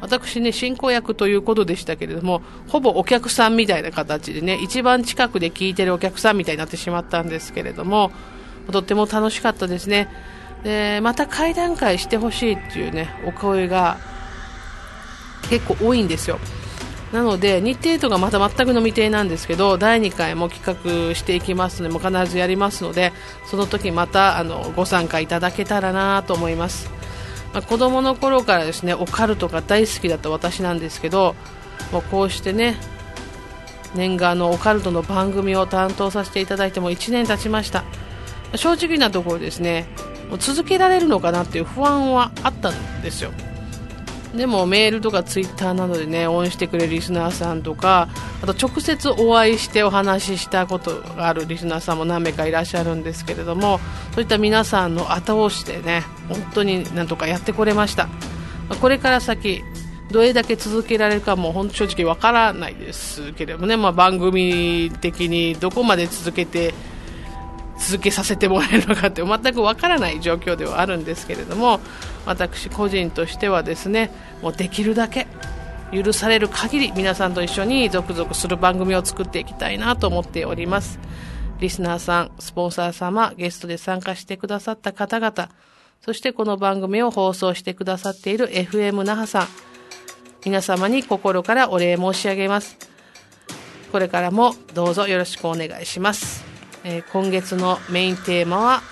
[0.00, 8.10] 私ね進行役ということでしたけれどもほぼお客さんみたいな形でね一番近くで聞いてるお客さんみたいになってしまったんですけれども
[8.72, 10.08] とっても楽しかったですね。
[10.62, 13.98] でまた会談会してほしいっていうねお声が
[15.50, 16.38] 結構多いんですよ。
[17.12, 23.12] なので日程とかまた全くの未定なんですけど第2回も企画していきますのでも必ずやりますので
[23.44, 26.88] その時またあのご参加いただけたらなと思います、
[27.52, 31.36] まあ、子供の頃からですねオカルトが大好きだった私なんですけど
[31.92, 32.76] もうこうしてね
[33.94, 37.84] 念願のオカルトの番組を担当させていただいても1年経ちました。
[38.56, 39.86] 正直なところですね
[40.38, 43.32] 続けられるのかなっていう不安はあったんですよ。
[44.34, 48.08] でもメールとかツイッターなどでね応援してくれるリスナーさんとか
[48.42, 53.78] あと直接お会いしてお話ししたことがあるリスナーさんも何名かいらっしゃるんですけれども
[54.14, 58.08] そういった皆さんの後押しでね本当になんとかやってこれました。
[58.80, 59.62] これから先
[60.10, 66.74] どれだけ続けられるかも本当正直わからないですけれどもね、まあ、番組的にどこまで続けて
[67.82, 71.80] 続けさせてもらえるのかって全くわからない状況ではあるんですけれども
[72.26, 75.26] 私個人としてはですねもうできるだけ
[75.92, 80.98] 許される限り皆さんと一緒に続々する番組を作っていきたいなと思っております。
[81.60, 85.48] リスナーさんスポンサー様ゲストで参加してくださった方々
[86.00, 89.46] そしてこの番組を放送してくださっている FM 那覇さん
[90.44, 92.76] 皆様に心からお礼申し上げます。
[93.92, 96.51] これからもどうぞよろしくお願いします。
[96.84, 98.82] えー、今月のメインテーマは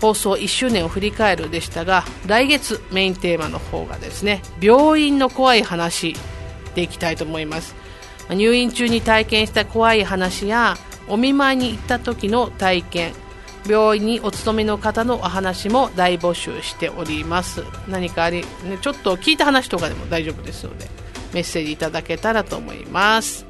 [0.00, 6.14] 放送1周年を振り返るでしたが来月メインテーマの方がですね病院の怖い話
[6.74, 7.74] でいきたいと思います。
[8.30, 10.76] 入院中に体験した怖い話や
[11.08, 13.12] お見舞いに行った時の体験
[13.68, 17.64] 病院にお勤めの方のお話も大募集しております。
[17.88, 20.86] 何かあり、ね、ちょっと聞いた話とかでも大丈夫ですので
[21.32, 23.46] メッセージいただけたらと思います。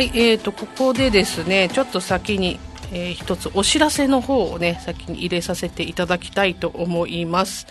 [0.00, 2.58] はい、えーと、ここでですね、ちょっと先に、
[2.90, 7.66] えー、一つお知らせの方をね、先に入れさせていただきたいと思います。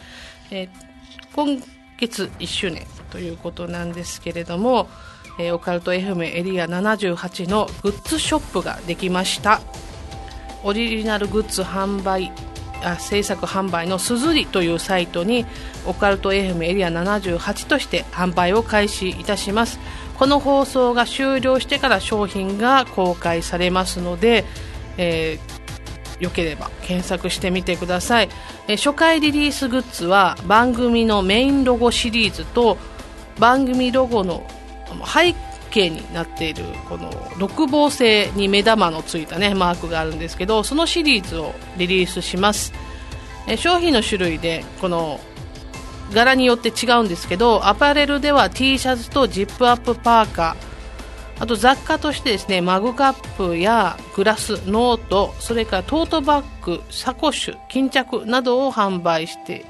[0.51, 0.69] えー、
[1.33, 1.59] 今
[1.97, 4.87] 月1周年ということなんですけれども、
[5.39, 9.59] えー、オカルト FM エリア78のグッズショップができました。
[10.63, 12.31] オリジナルグッズ販売
[12.83, 15.45] あ制作販売のすずりというサイトに
[15.85, 19.79] オカルト FM エリア78として販売を開始いたします
[20.19, 24.43] この放送が終了してから商品が公開されますので、
[24.97, 28.29] えー、よければ検索してみてください、
[28.67, 32.77] え、初回リリースグッズは番組のメインロゴシリーズと
[33.39, 34.45] 番組ロゴの
[35.05, 35.33] 背
[35.71, 42.73] 景になっているこの六芒星に目玉のついたねマークがあるんですけどそのシリーズをリリースします。
[43.47, 45.19] え商品の種類でこの
[46.13, 50.69] 柄によって違うんですけどアパレルでは T シャツとジップアップパーカー
[51.39, 59.65] あと雑貨としてですねマグカップやグラスノートそれからトートバッグサコッシュ巾着などを販売して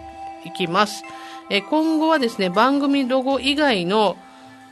[0.45, 1.03] いきます。
[1.51, 4.17] え今後はですね番組ロゴ以外の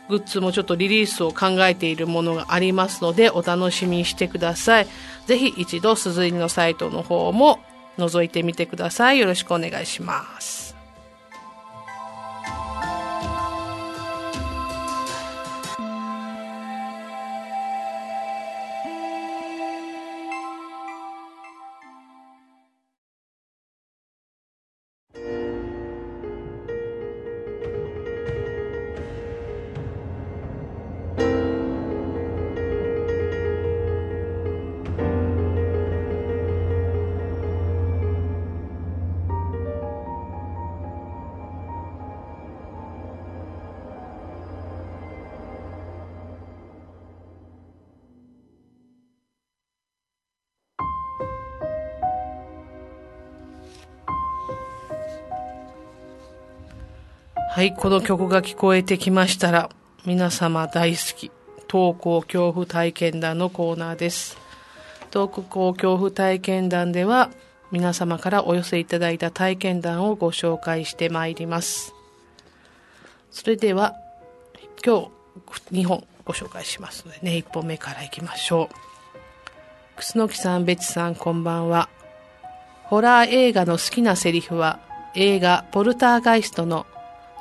[0.10, 4.88] グッズもちょっとリリースを考えているものがありますのでお楽しみにしてください。
[5.28, 7.60] ぜひ一度鈴入のサイトの方も
[7.98, 9.20] 覗いてみてください。
[9.20, 10.67] よろしくお願いします。
[57.58, 59.72] はい、この曲が聞こえてきましたら、
[60.06, 61.32] 皆様大好き、
[61.68, 64.38] 投稿恐怖体験談のコーナーです。
[65.10, 67.32] 投稿恐怖体験談では、
[67.72, 71.96] 皆様からお寄せいただいた体験談をご紹介してまいります。
[73.32, 73.96] それでは、
[74.86, 75.10] 今
[75.72, 79.98] 日2本ご紹介しますのでね、1本目からいきましょう。
[79.98, 81.90] 楠木さん、別さん、こんばんは。
[82.84, 84.80] ホラー映画の好きなセリフは、
[85.16, 86.86] 映画ポルターガイストの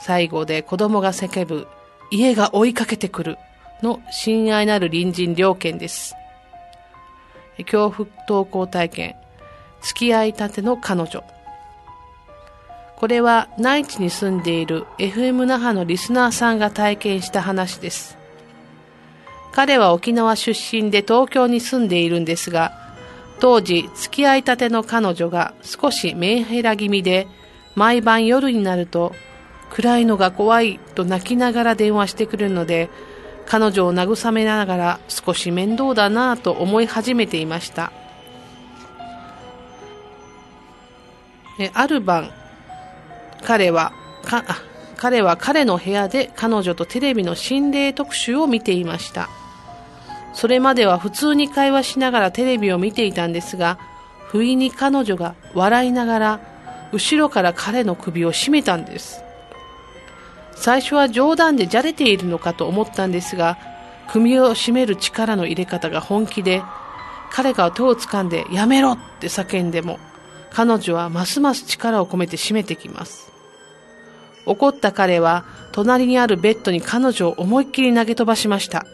[0.01, 1.67] 最後で子供が叫ぶ、
[2.11, 3.39] 家が追いかけてくる
[3.83, 6.15] の親愛なる隣人両県です。
[7.59, 9.17] 恐怖投稿体験、
[9.83, 11.25] 付き合いたての彼女。
[12.97, 18.17] これは内地に住んでいる FM 那覇のリスナーさんが体験した話です。
[19.53, 22.73] 彼は沖縄出身で東京に住んでいるんですが、
[23.39, 27.27] 当時付き合いたての彼女が少しメンヘラ気味で、
[27.75, 29.13] 毎晩夜になると
[29.77, 32.89] 暗いのが怖いと泣きながら電話してくるので、
[33.45, 37.93] 彼女を慰めながら少し面倒だなぁと思い始めていました。
[41.75, 42.31] ある晩、
[43.45, 43.93] 彼は、
[44.97, 49.29] 彼は彼の部屋で彼女とテレビの心霊特集を見ていました。
[50.33, 53.79] それまでは普通に会話しながらテレビを見ていたんですが、
[54.29, 56.41] 不意に彼女が笑いながら
[56.93, 59.26] 後ろから彼の首を絞めたんです。
[60.57, 63.59] 最初は冗談でじゃれているのかと思ったんですが、
[64.09, 66.63] 首を絞める力の入れ方が本気で、
[67.31, 69.99] 彼が手を掴んでやめろって叫んでも、
[70.51, 73.31] 彼女はますます力を込めて締めてきます。
[74.47, 78.87] 怒った彼は、隣にあるベッドに彼女を思いっきり投げ飛ばしました。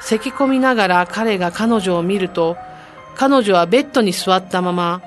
[0.00, 2.56] 咳込みながら彼が彼女を見ると、
[3.16, 5.02] 彼女はベッドに座ったまま、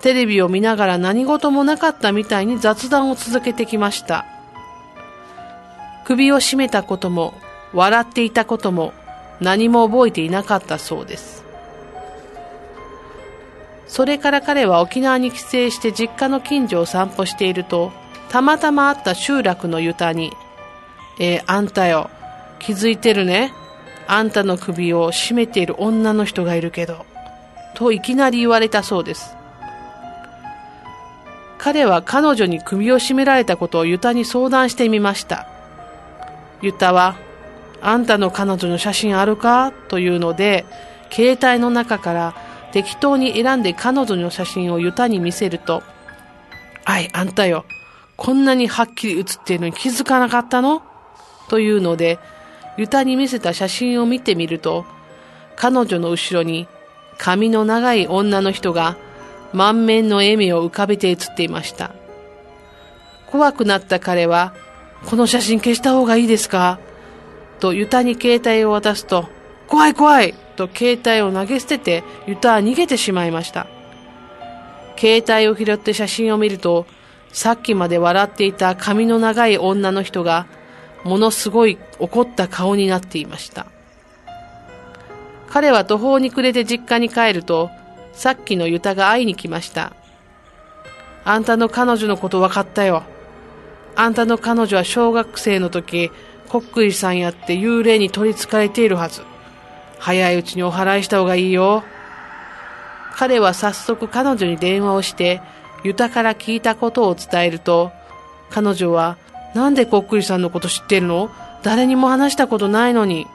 [0.00, 4.26] テレビを見ながら何事もなかったみたいに雑談を続けてきました。
[6.04, 7.34] 首を絞めたことも、
[7.72, 8.92] 笑っていたことも、
[9.40, 11.42] 何も覚えていなかったそうです。
[13.86, 17.92] それから彼は沖縄に帰省して実家の近所を散歩していると、
[18.28, 20.32] たまたま会った集落のユタに、
[21.18, 22.10] えー、あんたよ、
[22.58, 23.52] 気づいてるね？
[24.06, 27.06] あんたの首を絞めている女の人がいるけど、
[27.74, 29.36] といきなり言われたそうです。
[31.64, 35.48] 彼は彼女に首を絞められたことをユタに相談してみました。
[36.60, 37.16] ユタは、
[37.80, 39.72] あんたの彼女の写真あるか？
[39.88, 40.66] というので、
[41.10, 42.34] 携帯の中から
[42.72, 45.82] 適当に選んで彼女の写真をユタに見せると、
[46.84, 47.64] あい、あんたよ。
[48.18, 50.82] こんなにはっきり写っているのに気づかなかったの？
[51.48, 52.18] というので、
[52.76, 54.84] ユタに見せた写真を見てみると、
[55.56, 56.68] 彼女の後ろに
[57.16, 58.98] 髪の長い女の人が
[59.54, 61.92] 満面の笑みを浮かべて写っていました。
[63.28, 64.52] 怖くなった彼は、
[65.06, 66.78] この写真消した方がいいですか？
[67.60, 69.28] とユタに携帯を渡すと、
[69.68, 73.66] 怖い怖いと携帯を投げ捨ててユタは逃げてしまいました。
[74.98, 76.86] 携帯を拾って写真を見ると、
[77.32, 80.46] さっきまで笑っていた髪の長い女の人が、
[81.04, 83.66] ものすごい怒った顔になっていました。
[85.48, 87.70] 彼は途方に暮れて実家に帰ると、
[88.14, 89.92] さっきのユタが会いに来ました。
[91.24, 93.02] あんたの彼女のこと分かったよ。
[93.96, 96.10] あんたの彼女は小学生の時、
[96.48, 99.22] こっくりさんやって幽霊に取り憑かれているはず。
[99.98, 101.82] 早いうちにお払いした方がいいよ。
[103.16, 105.40] 彼は早速彼女に電話をして、
[105.82, 107.92] ユタから聞いたことを伝えると、
[108.50, 109.16] 彼女は、
[109.54, 111.30] なんでこっくりさんのこと知ってるの？
[111.62, 113.26] 誰にも話したことないのに。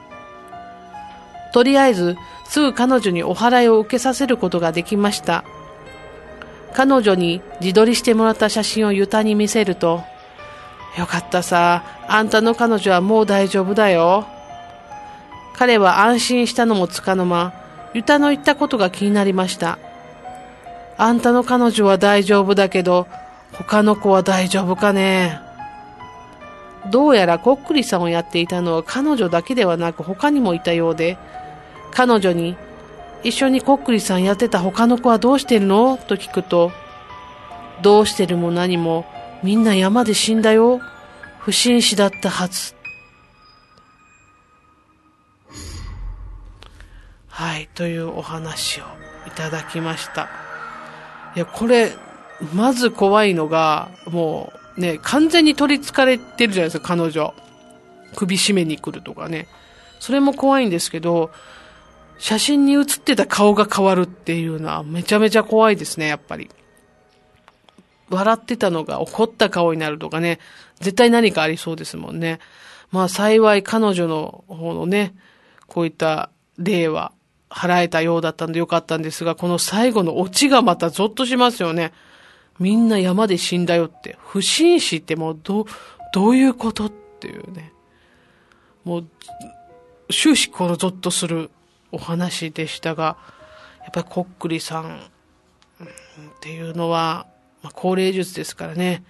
[1.52, 2.16] とりあえず、
[2.50, 5.44] すぐ彼女にお払いを受けさせることができました。
[6.72, 10.02] 彼女に自撮りしてもらった写真をユタに見せると、
[10.98, 14.26] よかったさ、あんたの彼女はもう大丈夫だよ。
[15.54, 17.54] 彼は安心したのもつかの間、
[17.94, 19.78] ユタの言ったことが気になりました。
[20.98, 23.06] あんたの彼女は大丈夫だけど、
[23.52, 25.40] 他の子は大丈夫かね
[26.90, 31.16] どうやらこっくりさんをやっていたのは彼女だけではなく他にもいたようで、
[31.92, 32.56] 彼女に、
[33.22, 35.98] 一緒にこっくりさんやってた他の子はどうしてるの？
[35.98, 36.72] と聞くと、
[37.82, 39.04] どうしてるも何も、
[39.42, 40.80] みんな山で死んだよ。
[41.38, 42.74] 不審死だったはず。
[47.28, 48.84] はい、というお話を
[49.26, 50.28] いただきました。
[51.34, 51.92] いや、これ、
[52.54, 57.34] まず怖いのが、もうね、完全に取り憑かれてるじゃないですか、彼女。
[58.16, 59.46] 首絞めに来るとかね。
[60.00, 61.30] それも怖いんですけど、
[62.20, 66.50] 写真に写ってた顔が変わるっていうのはめちゃめちゃ怖いですね、やっぱり。
[68.10, 70.38] 笑ってたのが怒った顔になるとかね、
[70.80, 72.38] 絶対何かありそうですもんね。
[72.92, 75.14] まあ幸い彼女の方のね、
[75.66, 77.12] こういった例は
[77.48, 81.92] 払えたようだったんでよかったんですが、この最後のオチがまたゾッとしますよね。
[82.58, 85.66] みんな山で死んだよって、不審死ってもうど、
[86.12, 87.72] どういうことっていうね。
[88.84, 89.06] もう、
[90.12, 91.50] 終始このゾッとする
[91.92, 93.16] お話でしたが、
[93.82, 95.02] やっぱりこっくりさんっ
[96.40, 97.26] ていうのは、
[97.62, 99.02] まあ、高齢術ですからね、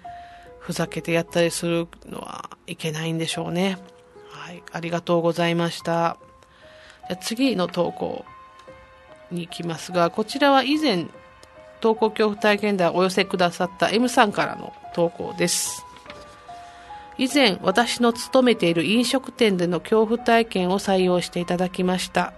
[0.58, 3.78] ふざけてやったりするのはいけないんでしょうね。
[4.30, 6.16] はい、ありがとうございました。
[7.08, 8.24] じゃ次の投稿
[9.30, 11.06] に行きますが、こちらは以前、
[11.80, 15.84] 投稿恐怖体験談をお寄せくださった M さんからの投稿です。
[17.16, 22.32] 以前、私の勤めている飲食店での恐怖体験を採用していただきました。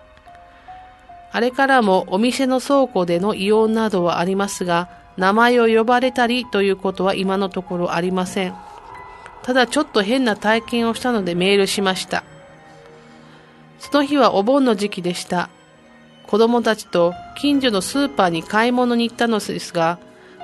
[1.33, 8.55] あれからもお店の倉庫での異音などはありますが、名前を呼ばれたりということは今のところありません。
[9.43, 12.23] ただちょっと変な体験をしたのでメールしました。
[13.79, 15.49] その日はお盆の時期でした。
[16.27, 19.99] 子供たちと近所のスーパーに買い物に行ったのですが、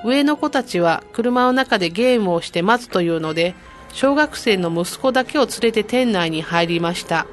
[0.04, 3.54] 上の子たちは車の中でゲームをして待つというので、
[3.92, 7.26] 小学生の息子だけを連れて店内に入りました。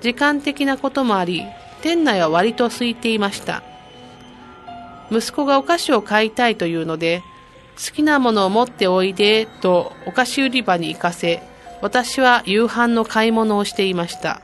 [0.00, 1.44] 時間的なこともあり、
[1.84, 3.62] 店内は割と空いていました。
[5.12, 7.22] 息子がお菓子を買いたいというので、
[7.76, 11.42] 好きなものを持っておいでとお菓子売り場に行かせ、
[11.82, 14.40] 私は夕飯の買い物をしていました。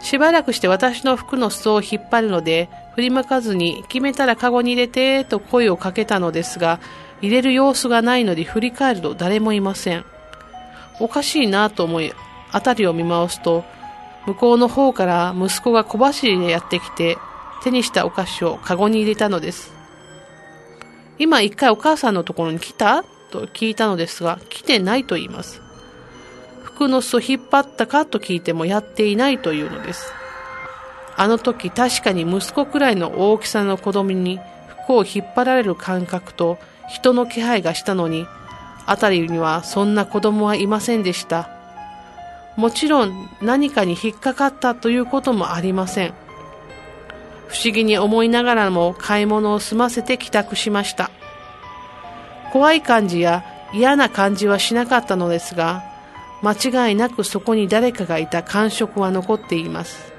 [0.00, 6.80] しばらくして私の服の裾を引っ張るので、振り向かずに決めたらカゴに入れてと声をかけたのですが、
[7.20, 10.06] 入れる様子がないので振り返ると誰もいません。
[11.00, 12.14] おかしいなと思い、
[12.50, 13.62] 辺りを見回すと、
[14.26, 17.18] 向こうの方から息子が小走りでやってきて、
[17.62, 19.72] 手にしたお菓子をカゴに入れたのです。
[21.18, 23.04] 今一回お母さんのところに来た？
[23.30, 25.62] と聞いたのですが、来てないと言います。
[26.62, 30.12] 服の裾引っ張ったかと聞いてもやっていないというのです。
[31.16, 34.40] あの時確かに息子くらいの大きさの子供に
[34.84, 36.58] 服を引っ張られる感覚と
[36.88, 38.26] 人の気配がしたのに、
[38.86, 41.48] 辺りにはそんな子供はいませんでした。
[42.56, 46.14] もちろん何かに引っかかったということもありません。
[47.48, 51.10] 不思議に思いながらも買い物を済ませて帰宅しました。
[52.52, 55.82] 怖い感じや嫌な感じはしなかったのですが、
[56.42, 60.12] 間違いなくそこに誰かがいた感触は残っています。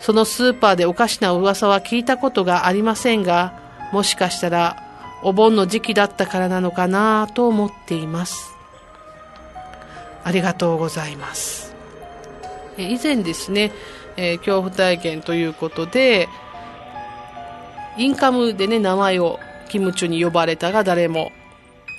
[0.00, 3.52] そのスーパーでおかしな噂は聞いたことがありませんが、
[3.92, 4.82] もしかしたら
[5.22, 8.51] お盆の時期だったからなのかなと思っています。
[10.24, 11.74] ありがとうございます。
[12.78, 13.72] 以前ですね、
[14.16, 16.28] えー、恐怖体験ということで、
[17.98, 21.32] インカムでね、名前をキムチュに呼ばれたが誰も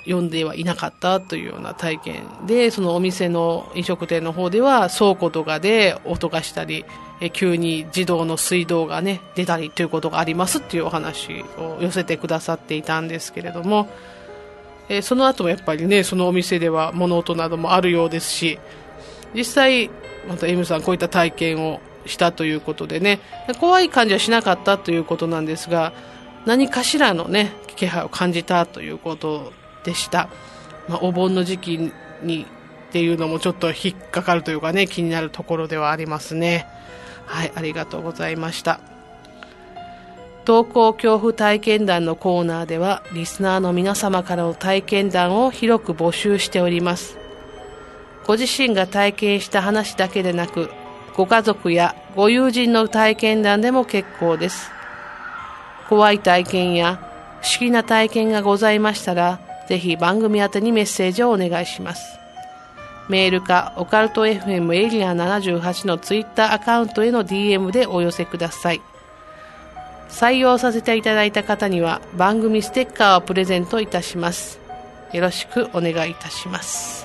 [0.06, 6.84] 呼んではいなかったというような体験で、そのお店の飲食店の方では倉庫とかで音がしたり、
[7.20, 13.88] え急に自動の水道がね、出たりということがありますっていうお話を寄せてくださっていたんですけれども、
[14.88, 18.58] えその後もやっぱりね、そのお店では物音などもあるようですし、
[19.34, 19.90] 実際、
[20.28, 23.20] また M さんこういった体験をしたということでね、
[23.60, 25.92] 怖い感じはしなかったということなんですが、
[26.46, 29.52] 何かしらのね、気配を感じたということ
[29.84, 30.28] でした。
[30.88, 32.46] まあ、お盆の時期に
[32.88, 36.66] っていうのもちょっと引っかかるというかね、気になるところではありますね。
[37.26, 38.93] はい、ありがとうございました。
[40.44, 47.18] 投稿恐怖体験談のコーナーでは、リスナーの皆様からの体験談を広く募集しております。
[48.26, 50.70] ご自身が体験した話だけでなく、
[51.14, 54.70] ご家族やご友人の体験談でも結構です。
[55.88, 56.96] 怖い体験や
[57.40, 62.18] 不思議な体験がございましたら、ぜひ番組宛にメッセージをお願いします。
[63.08, 68.82] メールか、オカルト FM エリア78のツイッターアカウントへの DM でお寄せください。
[70.14, 74.60] 採用させていただいた方には番組ステッカーをプレゼントいたします。
[75.12, 77.04] よろしくお願いいたします。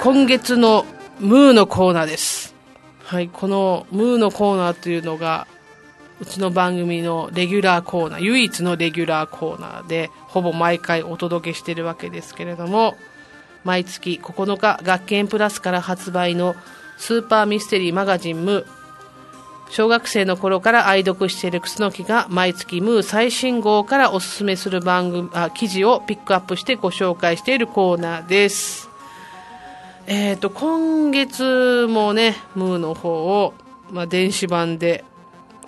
[0.00, 0.86] 今月の
[1.18, 2.54] ムーのコーナーです。
[3.04, 5.48] はい、このムーのコーナーというのが、
[6.20, 12.96] うちの番組のレギュラーコーナー、唯一のレギュラーコーナーで、ほぼ毎回お届けしているわけですけれども、
[13.64, 16.54] 毎月9日、学研プラスから発売の
[16.96, 18.64] スーパーミステリーマガジンムー、
[19.70, 28.87] 小学生の頃から愛読している楠木が毎月ムー最新号からおすすめする番組あ記事をピックアップしてご紹介しているコーナーです。
[30.10, 33.52] えっ、と、今月もね、ムーの方を、
[33.90, 35.04] まあ、電子版で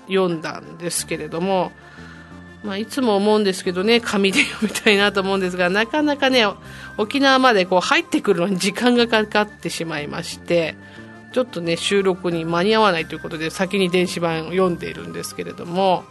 [0.07, 1.73] 読んだんですけれども、
[2.65, 6.47] まあ、いつも思うんですけどね、紙で読みたいなと思うんですが、なかなかね、
[6.97, 10.75] 沖縄までこう入ってくるのに時間がかかってしまいまして、
[11.35, 16.05] ちょっとね、収録に間に合わないということで、先に電子版を読んでいるんですけれども、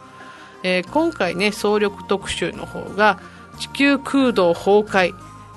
[0.62, 3.20] えー今回ね、総力特集の方が、
[3.58, 5.16] 地球空洞崩壊、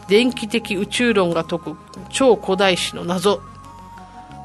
[0.09, 1.77] 電気的宇宙論が解く
[2.11, 3.41] 超古代史の謎、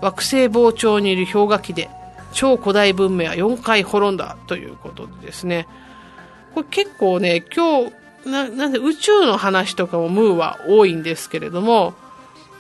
[0.02, 1.90] 惑星膨張にいる氷河期で、
[2.34, 5.68] 超古代文明は4回滅んだということでですね、
[6.54, 7.94] これ結構ね、今日、
[8.26, 11.94] ななんで宇宙の話とかもムーは多いんですけれども、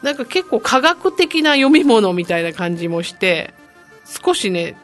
[0.02, 3.54] なんか結構科学的な読み物みたいな感じもして、
[4.06, 4.78] 少しね、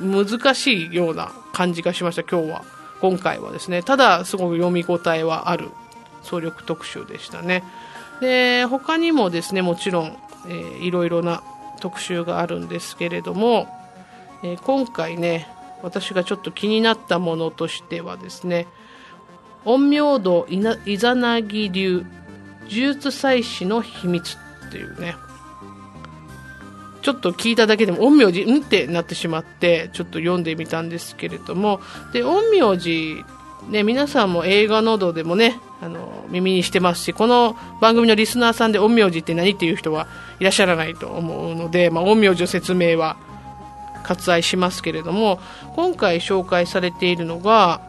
[0.00, 2.64] 難しいような感じがしました、今日は。
[3.00, 3.82] 今回はですね。
[3.82, 5.68] ただ、すごく読み応えはある
[6.24, 7.62] 総力特集でしたね。
[8.20, 11.42] で、他にもですね、もちろん、えーいろいろな
[11.80, 13.68] 特集があるんですけれども、
[14.42, 15.48] えー今回ね、
[15.82, 18.66] 私がちょっと気になったものとしてはですね、
[19.64, 20.46] 陰陽道
[20.86, 22.04] イザナギ流
[22.62, 24.36] 呪術祭祀の秘密
[24.68, 25.16] っていうね、
[27.04, 31.80] ちょっと聞いただけでも陰陽師んってなってしまってちょっと読んでみたんですけれども
[32.14, 33.22] で陰陽師
[33.68, 40.08] ね皆さんも映画などでもねあの耳にしてますしこの番組のリスナーさんで陰陽師って何っていう人は
[40.40, 43.18] いらっしゃらないと思うので、まあ、陰陽師の説明は
[44.02, 45.40] 割愛しますけれども
[45.76, 47.82] 今回紹介されているのが、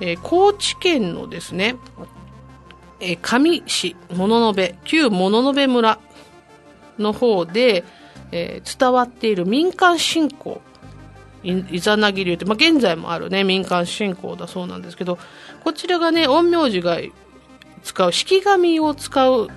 [0.00, 1.76] えー高知県のですね
[2.98, 6.00] えー上市物の部旧物の部村
[6.98, 7.84] の方で、
[8.32, 10.60] えー伝わっている民間信仰
[11.44, 15.18] いイザナギ流って、まあ、現在もあるね民間信仰だそうなんですけど
[15.62, 16.98] こちらがね陰陽師が
[17.78, 19.48] 使う式紙を使う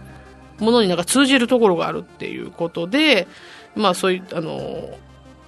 [0.60, 3.28] ものになんか通じるところがあるっていうことで
[3.76, 4.98] まあそういうあの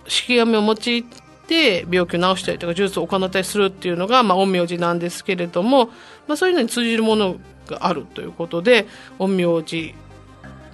[0.08, 1.04] 式紙を用い
[1.48, 5.88] て病気を治したりとか呪術を行ったりするっていうのが、まあ、陰陽師なんですけれども、
[6.28, 8.88] まあ、そういうのに通じるものがあるということで
[9.20, 9.94] 陰陽師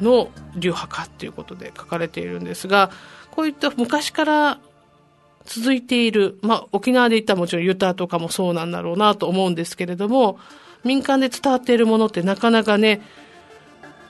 [0.02, 2.92] の流派かっていうことで書かれているんですが
[3.32, 4.60] こういった昔から
[5.46, 10.38] 続いている、まあ、沖縄で言ったらもちろんユタとかもそうなんだろうなと思うんですけれども
[10.84, 13.02] 民間で伝わっているものってなかなかね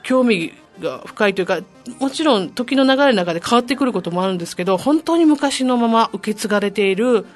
[0.02, 1.60] 興味が深いというか
[1.98, 7.26] もちろん時の流れの中で変わってくることもあるんですけど本当に昔のまま受け継がれている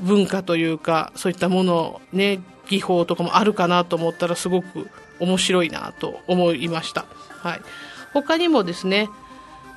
[0.00, 7.60] 文化というかそういったものね技法とかもあるかなと思ったらすごく面白いなと思いました、はい、
[8.12, 9.08] 他にもですね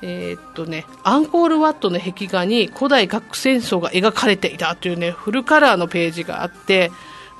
[0.02, 6.90] えーっとね、アンコールワットの壁画に古代核戦争が描かれていたというね、フルカラーのページがあって、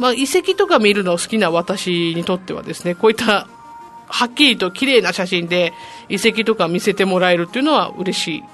[0.00, 3.46] まあ、遺跡とか見るの好きな私にとってはですね、こういった
[4.06, 5.74] はっきりと綺麗な写真で
[6.08, 8.44] 遺跡とか見せてもらえるっていうのは嬉しい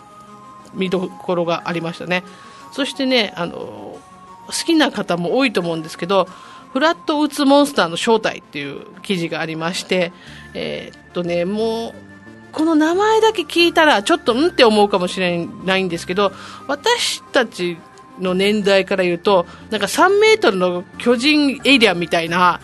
[0.74, 2.24] 見どころがありましたね。
[2.72, 6.28] そしてね、あの、好きな方も多いと思うんですけど、
[6.72, 10.12] フラット打つモンスターの正体っていう記事がありまして、
[10.52, 11.94] えーっとね、もう、
[12.50, 16.32] この名前だけ聞いたらちょっとんって思うかもしれないんですけど、
[16.66, 17.78] 私たち
[18.20, 22.60] の年代から言うと、なんか3メートルの巨人エイリアンみたいな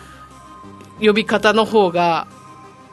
[0.99, 2.27] 呼び方の方が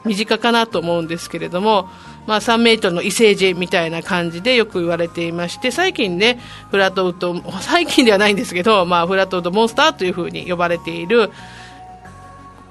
[0.05, 1.89] 身近かなと思うんですけれども、
[2.27, 6.39] まあ、3メートルの異星人みたいな感じでよく言われていまして、最近ね、
[6.69, 11.31] フラットウッド、最近ではないんですけど、まあ、フラットウッドモンスターというふうに呼ばれている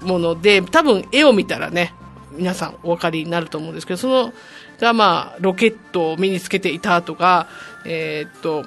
[0.03, 1.95] もので、多分絵を見たらね、
[2.32, 4.32] 皆さんお分かりになると思うんですけど、その
[4.80, 7.49] がまあ、ロケットを身につけていたとか、
[7.84, 8.64] えーっと、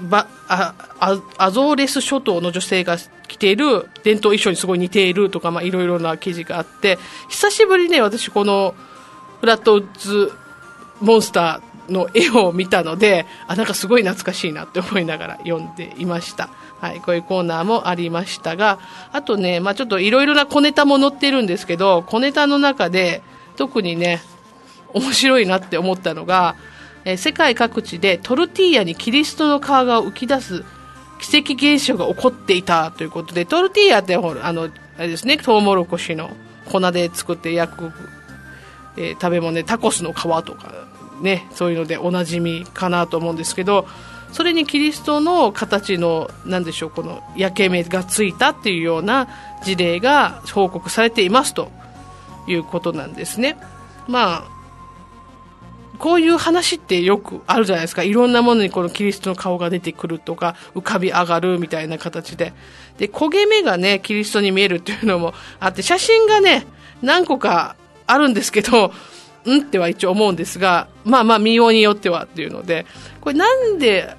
[0.00, 2.96] ばああアゾーレス諸島の女性が
[3.26, 8.74] 着ている伝統衣装にすごい似ているとか、まあ、いろいろな記事があって久しぶりにね私この
[9.40, 10.32] フラットウッズ
[11.00, 16.48] モンスターの絵を見たのであなんかすごい懐かしいなって思いながら読んでいました、
[16.80, 18.78] はい、こういうコーナーもありましたが
[19.12, 23.22] あとね、まあ、ちょっといろいろな小ネタも載ってるんですけど小ネタの中で
[23.56, 24.20] 特にね
[24.94, 26.56] 面白いなって思ったのが、
[27.08, 30.64] えー世界各地でトルティーヤにキリストの皮が浮き出す
[31.20, 36.30] 奇跡現象が起こっていたということでトルティーヤってほらあのあれですねトウモロコシの
[36.66, 37.92] 粉で作って焼く
[38.98, 40.88] えー、食べ物でタコスの皮とか
[41.20, 43.86] ね、そういうのでおなじみかなと思うんですけど、
[44.32, 49.28] それにキリストの形の、なんでしょう、この焼け目がついたっていうような
[49.64, 51.70] 事例が報告されていますと
[52.46, 53.56] いうことなんですね。
[54.06, 54.57] まあ、
[55.98, 58.02] こういう話ってよくあるじゃないですか。
[58.02, 62.52] いろんなものにこのキリストの顔が出てくるとか、浮かび上がるみたいな形で。
[62.98, 66.66] で、焦げ目がね、キリストに見えるっていうのもあって、写真がね、
[67.02, 67.76] 何個か
[68.06, 68.92] あるんですけど、
[69.44, 72.86] うんっては一応思うんですが、まあまあ見ようによってはっていうので、
[73.20, 74.14] これなんで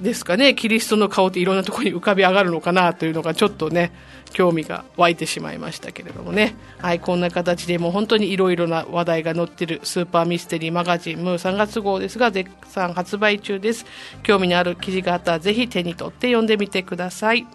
[0.00, 3.92] ですかね、キリストの顔っていろんなところに浮かび上がるのかなというのがちょっとね、
[4.32, 6.54] 興味が湧いてしまいましたけれどもね。
[6.78, 13.86] はい、こんな形でもう本当にいろいろな話題が載ってるスーパーミステリーマガジンムー3月号ですが、絶賛発売中です。
[14.22, 17.46] 興味のある記事があったらぜひ手に取って読んでみてください。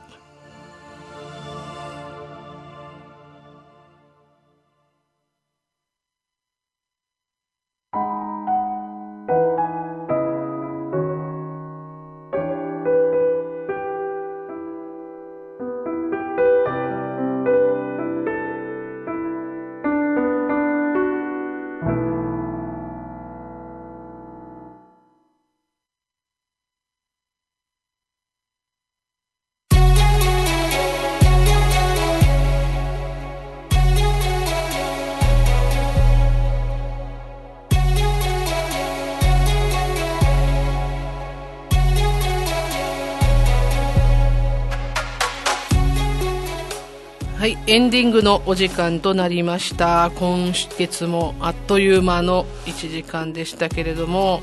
[47.71, 50.11] エンディングのお時間となりました。
[50.17, 54.41] 今月もあっという間の1時間でしたけれども、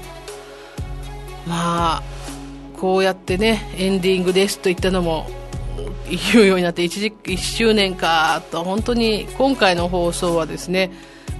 [1.47, 2.03] まあ、
[2.79, 5.26] こうやってね、エンディングですと言ったのも、
[6.33, 10.91] 言うようになって 1, 1周年かと、本当に今回の放送はですね、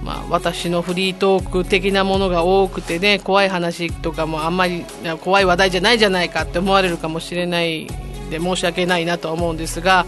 [0.03, 4.85] まあ、私のフリートーク的なものが多くてね、怖い話とかもあんまり
[5.21, 7.87] 怖い話題じゃないじゃないかって思われるかもしれない
[8.29, 10.05] で申し訳ないなと思うんですが、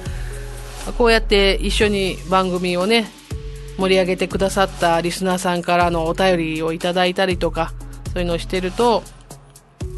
[0.97, 3.09] こうやって一緒に番組をね、
[3.77, 7.73] 盛り上げてくださったリスナーさんからのお便りをいただいたりとか、
[8.13, 9.03] そういうのをしてると、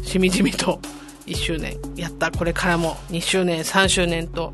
[0.02, 0.80] しみじみと
[1.26, 4.52] 1周年やった、これからも2周年、3周年と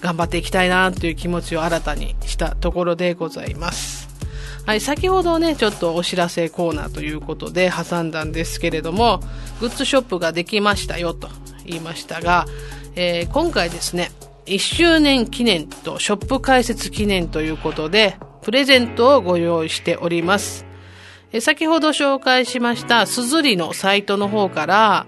[0.00, 4.08] 頑張っていきたいなという気持ちを新たにしたところでございます。
[4.64, 9.20] はい、先ほどね、ちょっとお知らせコーナーということで挟んだんですけれども、
[9.60, 11.28] グッズショップができましたよと
[11.64, 12.46] 言いましたが、
[12.94, 14.12] えー、今回ですね、
[14.46, 20.66] 1周年記念とショップ開設記念ということで、プレゼントをご用意しております。
[21.32, 25.06] え先ほど紹介しましたすずりのサイトの方から、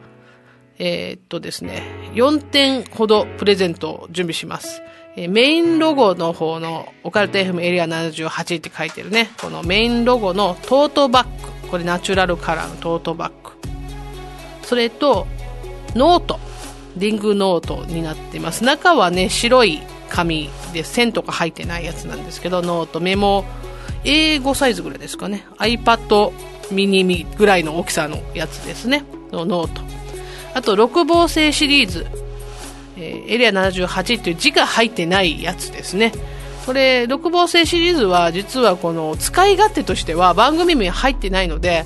[0.78, 1.82] えー、っとですね、
[2.14, 4.82] 4点ほどプレゼントを準備します。
[5.16, 13.52] えメインロゴの方のオカルト FM エリア78って書いてるね、このメインロゴのトートバッグ、これナチュラルカラーのトートバッグ。
[14.62, 15.26] それと、
[15.94, 16.40] ノート。
[16.96, 18.64] リングノートになってます。
[18.64, 23.44] 中はね、白い紙で線とか入ってないやつなんですけど、ノート、メモ、
[24.04, 25.46] A5 サイズぐらいですかね。
[25.58, 26.32] iPad
[26.70, 29.04] ミニミぐらいの大きさのやつですね。
[29.32, 29.82] のノート。
[30.54, 32.06] あと、六芒星シリーズ、
[32.96, 36.12] えー、エリア78っていう字が入ってないやつですね。
[36.64, 41.84] これ、六芒星シリーズは実はこの使い勝手としては番組名入ってないので、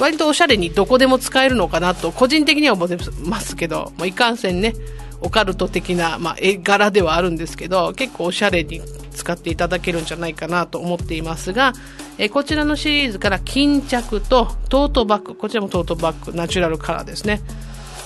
[0.00, 4.74] 割とおしゃれにどこでも使えるのかなと個人的には思ってますけど、もういかんせんね、
[5.20, 8.80] オカルト的な、まあ、絵柄ではあるんですけど、結構おしゃれに
[9.12, 11.74] 使っていただけるんじゃないかなと思っていますが、
[12.16, 17.42] えこちらのシリーズから巾着とトートバッグ、こちらもトートバッグ、ナチュラルカラーですね。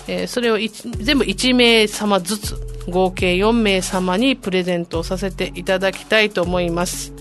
[0.07, 2.57] えー、それを全部1名様ずつ、
[2.89, 7.13] 合計4名様にプレゼントをさせていただきたいと思います。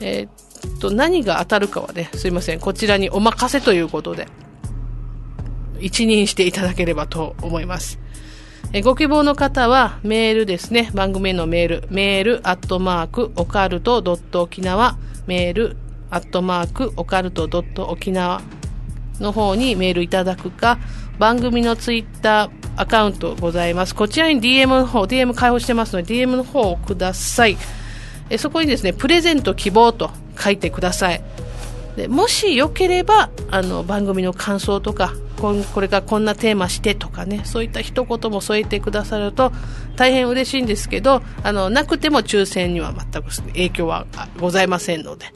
[0.00, 0.43] えー
[0.80, 4.28] と、何が当たるかはね、すいません、こちらにお任せということで、
[5.80, 7.98] 一任していただければと思います。
[8.72, 14.96] えご希望の方はメールですね、番組へのメール、メールアットマークオカルトドット沖縄、
[15.26, 15.76] メール
[16.10, 18.42] アットマークオカルトドット沖縄
[19.20, 20.78] の方にメールいただくか、
[21.18, 23.94] 番組のツイッターアカウントございます。
[23.94, 27.56] こちらに DM の方、DM 開放してますので DM の方をください。
[28.34, 31.22] えそこにですね、プレゼント希望と書いてください。
[31.96, 39.52] でもしよければ、あの、番組の感想とか、これからこんなテーマしてとかね、そういった一言も添えてくださると
[39.94, 44.06] 大変嬉しいんですけど、あの、なくても抽選には全く影響は
[44.40, 45.26] ございませんので、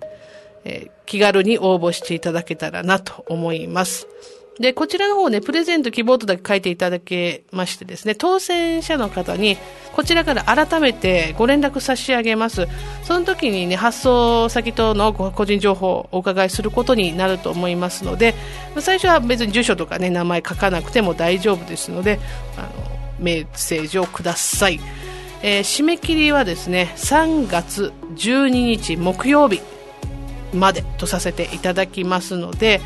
[0.64, 4.08] えー、気軽に応募していただけたらなと思います。
[4.60, 9.56] で、こちらの方ね、プレゼント希望とだけ書いていただけましてですね、当選者の方に、
[9.92, 12.66] こちらから改めてご連絡差し上げます。
[13.04, 18.34] その時にね、発送先との個人情報をお伺いすることになると思いますので、
[18.80, 22.18] 最初は別に住所とかね、名前書かなくても大丈夫ですので、
[22.56, 22.68] あの、
[23.20, 24.80] メッセージをください。
[25.42, 29.60] えー、締め切りはですね、3月12日木曜日
[30.52, 32.80] までとさせていただきますので、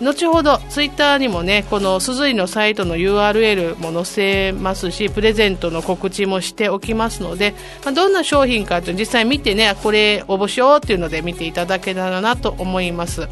[0.00, 13.28] 後ほどツイッターにもねこの鈴井のサイトの URL も載せますしプレゼントの告知もしておきますので、まあ、どんな商品かと実際見てねこれ応募しようっていうので見ていただけたらなと思います。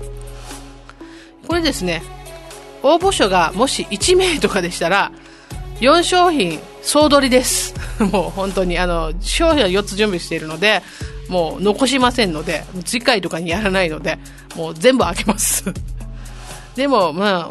[1.47, 2.03] これですね
[2.83, 5.13] 応募書がもし1名とかでしたら
[5.81, 7.75] 4商品総取りです。
[8.13, 10.83] もう本当にあの商品は4つ準備しているので
[11.29, 14.19] もう残しませんので次回とかにやらないので
[14.57, 15.73] もう全部開けます。
[16.77, 17.49] でも、ま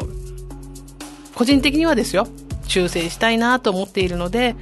[1.34, 2.26] 個人的にはですよ、
[2.66, 4.54] 抽選したいなと思っているので、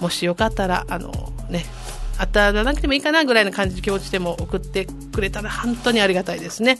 [0.00, 1.12] もしよかったら、あの、
[1.50, 1.64] ね、
[2.18, 6.78] 当たらなくてもいいかなぐらいの感じの気持ちでも送ってくれたら本当にありがたいですね。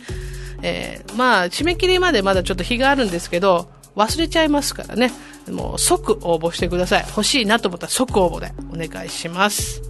[0.62, 5.12] えー、まあ、締め切りまでまだちょっと日があるんですけど、忘れちゃいますからね。
[5.50, 7.04] もう即応募してください。
[7.08, 9.82] 欲しいなと思ったら即応募でお願いします。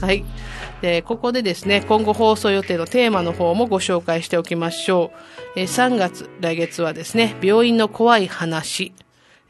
[0.00, 0.24] はい。
[0.82, 5.18] で、ここでですね、今後放送予定のテーマの方もご紹介しておきましょう。
[5.58, 8.92] え3月、来月はですね、病院の怖い話。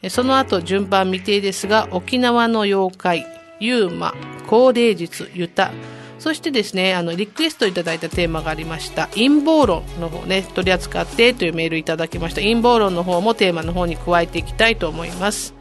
[0.08, 3.26] その後、順番未定ですが、沖縄の妖怪、
[3.60, 4.14] ユーマ、
[4.46, 5.70] 高齢術、ユタ、
[6.18, 12.40] そしてですね、あの、リクエストいただいたテーマがありました、陰謀論の方ね、取り扱ってというメールいただきました。
[12.40, 15.52] 陰謀論の方もテーマの方に加えていきたいと思います。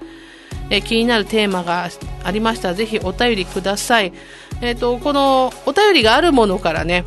[0.70, 1.90] え気になるテーマが
[2.24, 4.14] ありましたら、ぜひお便りください。
[4.62, 7.04] えっ、ー、と、このお便りがあるものからね、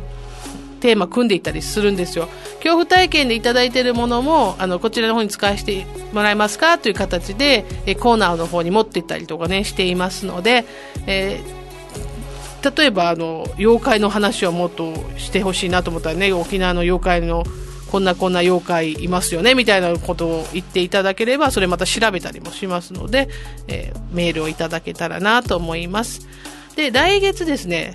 [0.81, 2.27] テーマ組んでいたりするんですよ。
[2.55, 10.65] 恐怖体験でいただいているものも、あの、こちらの方に使わせてもらえますかという形で、えコーナーの方に持っていったりとかね、していますので、
[11.07, 17.45] えー、例えば、あの、妖怪の話をもっとしてほしいなと思ったらね、沖縄の妖怪の
[17.91, 23.27] こんなこんな妖怪いますよね、みたいなことを言っていただければ、それまた調べたりもしますので、
[23.67, 26.27] えー、メールをいただけたらなと思います。
[26.75, 27.93] で、来月ですね、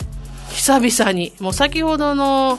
[0.51, 2.59] 久々に、もう先ほどの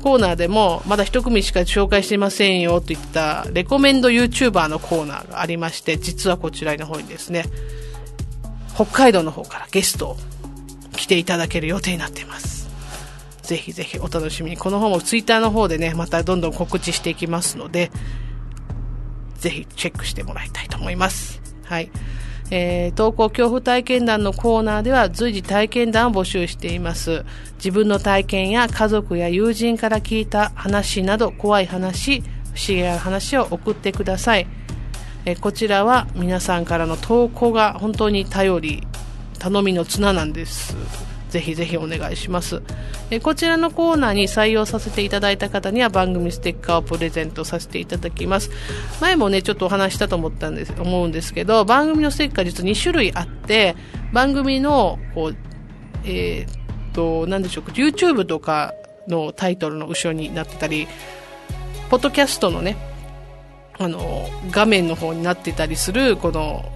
[0.00, 7.44] コーナーでも、まだ一組しか紹介していませんよといったレコメンド YouTuber のコーナーがありまして、実はこちらの方にですね、
[8.74, 10.16] 北海道の方からゲスト
[10.96, 12.68] 来ていただける予定になっています。
[13.42, 14.56] ぜひぜひお楽しみに。
[14.56, 17.90] この方もツイッターの方でね、またどんどん告知していきますので、
[19.38, 21.40] ぜひチェックしてもらいたいと思います。
[21.64, 21.90] はい。
[22.50, 27.24] えー、投稿恐怖体験談のコーナーでは随時体験談を募集しています。
[27.56, 32.24] 自分の体験や家族や友人から聞いた話など怖い話、不
[32.58, 34.46] 思議な話を送ってください。
[35.24, 38.86] えー、こちらは皆さんからの投稿が本当に頼り、
[39.38, 41.09] 頼みの綱なんです。
[41.30, 42.62] ぜひぜひお願いします。
[43.10, 48.50] えこちらのコーナーに採用させていただいた方には番組ステッカーをプレゼントさせていただきます。
[49.00, 53.76] 前もね、ちょっとお話したと思ったんです、思うんですけど、番組のステッカー実は2種類あって、
[54.12, 55.36] 番組の、こう、
[56.04, 58.74] えー、っと、なんでしょうか、YouTube とか
[59.08, 60.88] のタイトルの後ろになってたり、
[61.88, 62.76] ポッドキャストのね、
[63.78, 66.70] あの、画面の方になってたりする、この、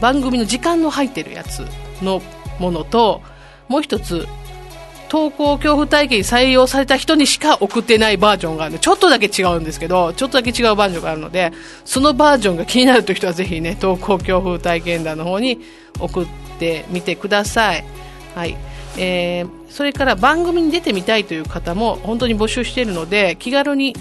[0.00, 1.64] 番組の時間の入ってるやつ
[2.02, 2.20] の
[2.58, 3.22] ものと、
[3.68, 4.26] もう一つ、
[5.08, 11.52] 投稿恐怖体験に採用された人にしか送ってないバージョンがあるので、ちょっとだけ違うんですけど、ちょっとだけ違うバージョンがあるので、
[11.84, 15.60] そのバージョンが気になるという人はぜひね、投稿恐怖体験談の方に
[16.00, 16.26] 送っ
[16.58, 17.84] てみてください。
[18.34, 18.56] はい。
[18.98, 23.94] えー、それから番組に出てみたいという方も本当に募集しているので、気軽に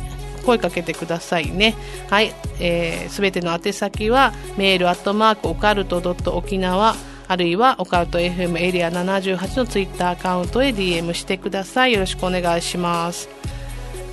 [0.45, 1.76] 声かけてくださいね。
[2.10, 2.34] はい。
[2.60, 6.95] えー、すべての宛先は、メールアットマークオカルトドット沖縄
[7.28, 11.93] あるいはオカルト FM エリア78のツイッターアカウントへ DM してください。
[11.93, 13.30] よろしくお願いします。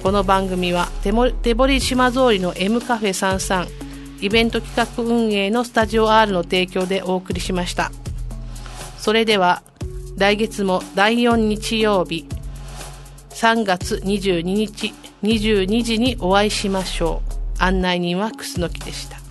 [0.03, 1.13] この番組は手
[1.55, 3.69] 堀島通りの M カフェ33
[4.23, 7.93] イベント企画運営のスタジオ R の提供でお送りしました。
[8.99, 9.63] それでは
[10.17, 12.27] 来月も第4日曜日
[13.31, 17.23] 3月22日22時にお会いしましょ
[17.59, 17.63] う。
[17.63, 19.22] 案内人は楠木でした。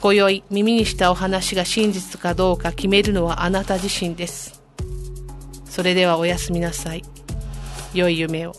[0.00, 4.62] 今宵耳にしたお話が真実かどうか決めるのはあなた自身です。
[5.66, 7.02] それではおやすみなさい。
[7.92, 8.54] 良い夢を。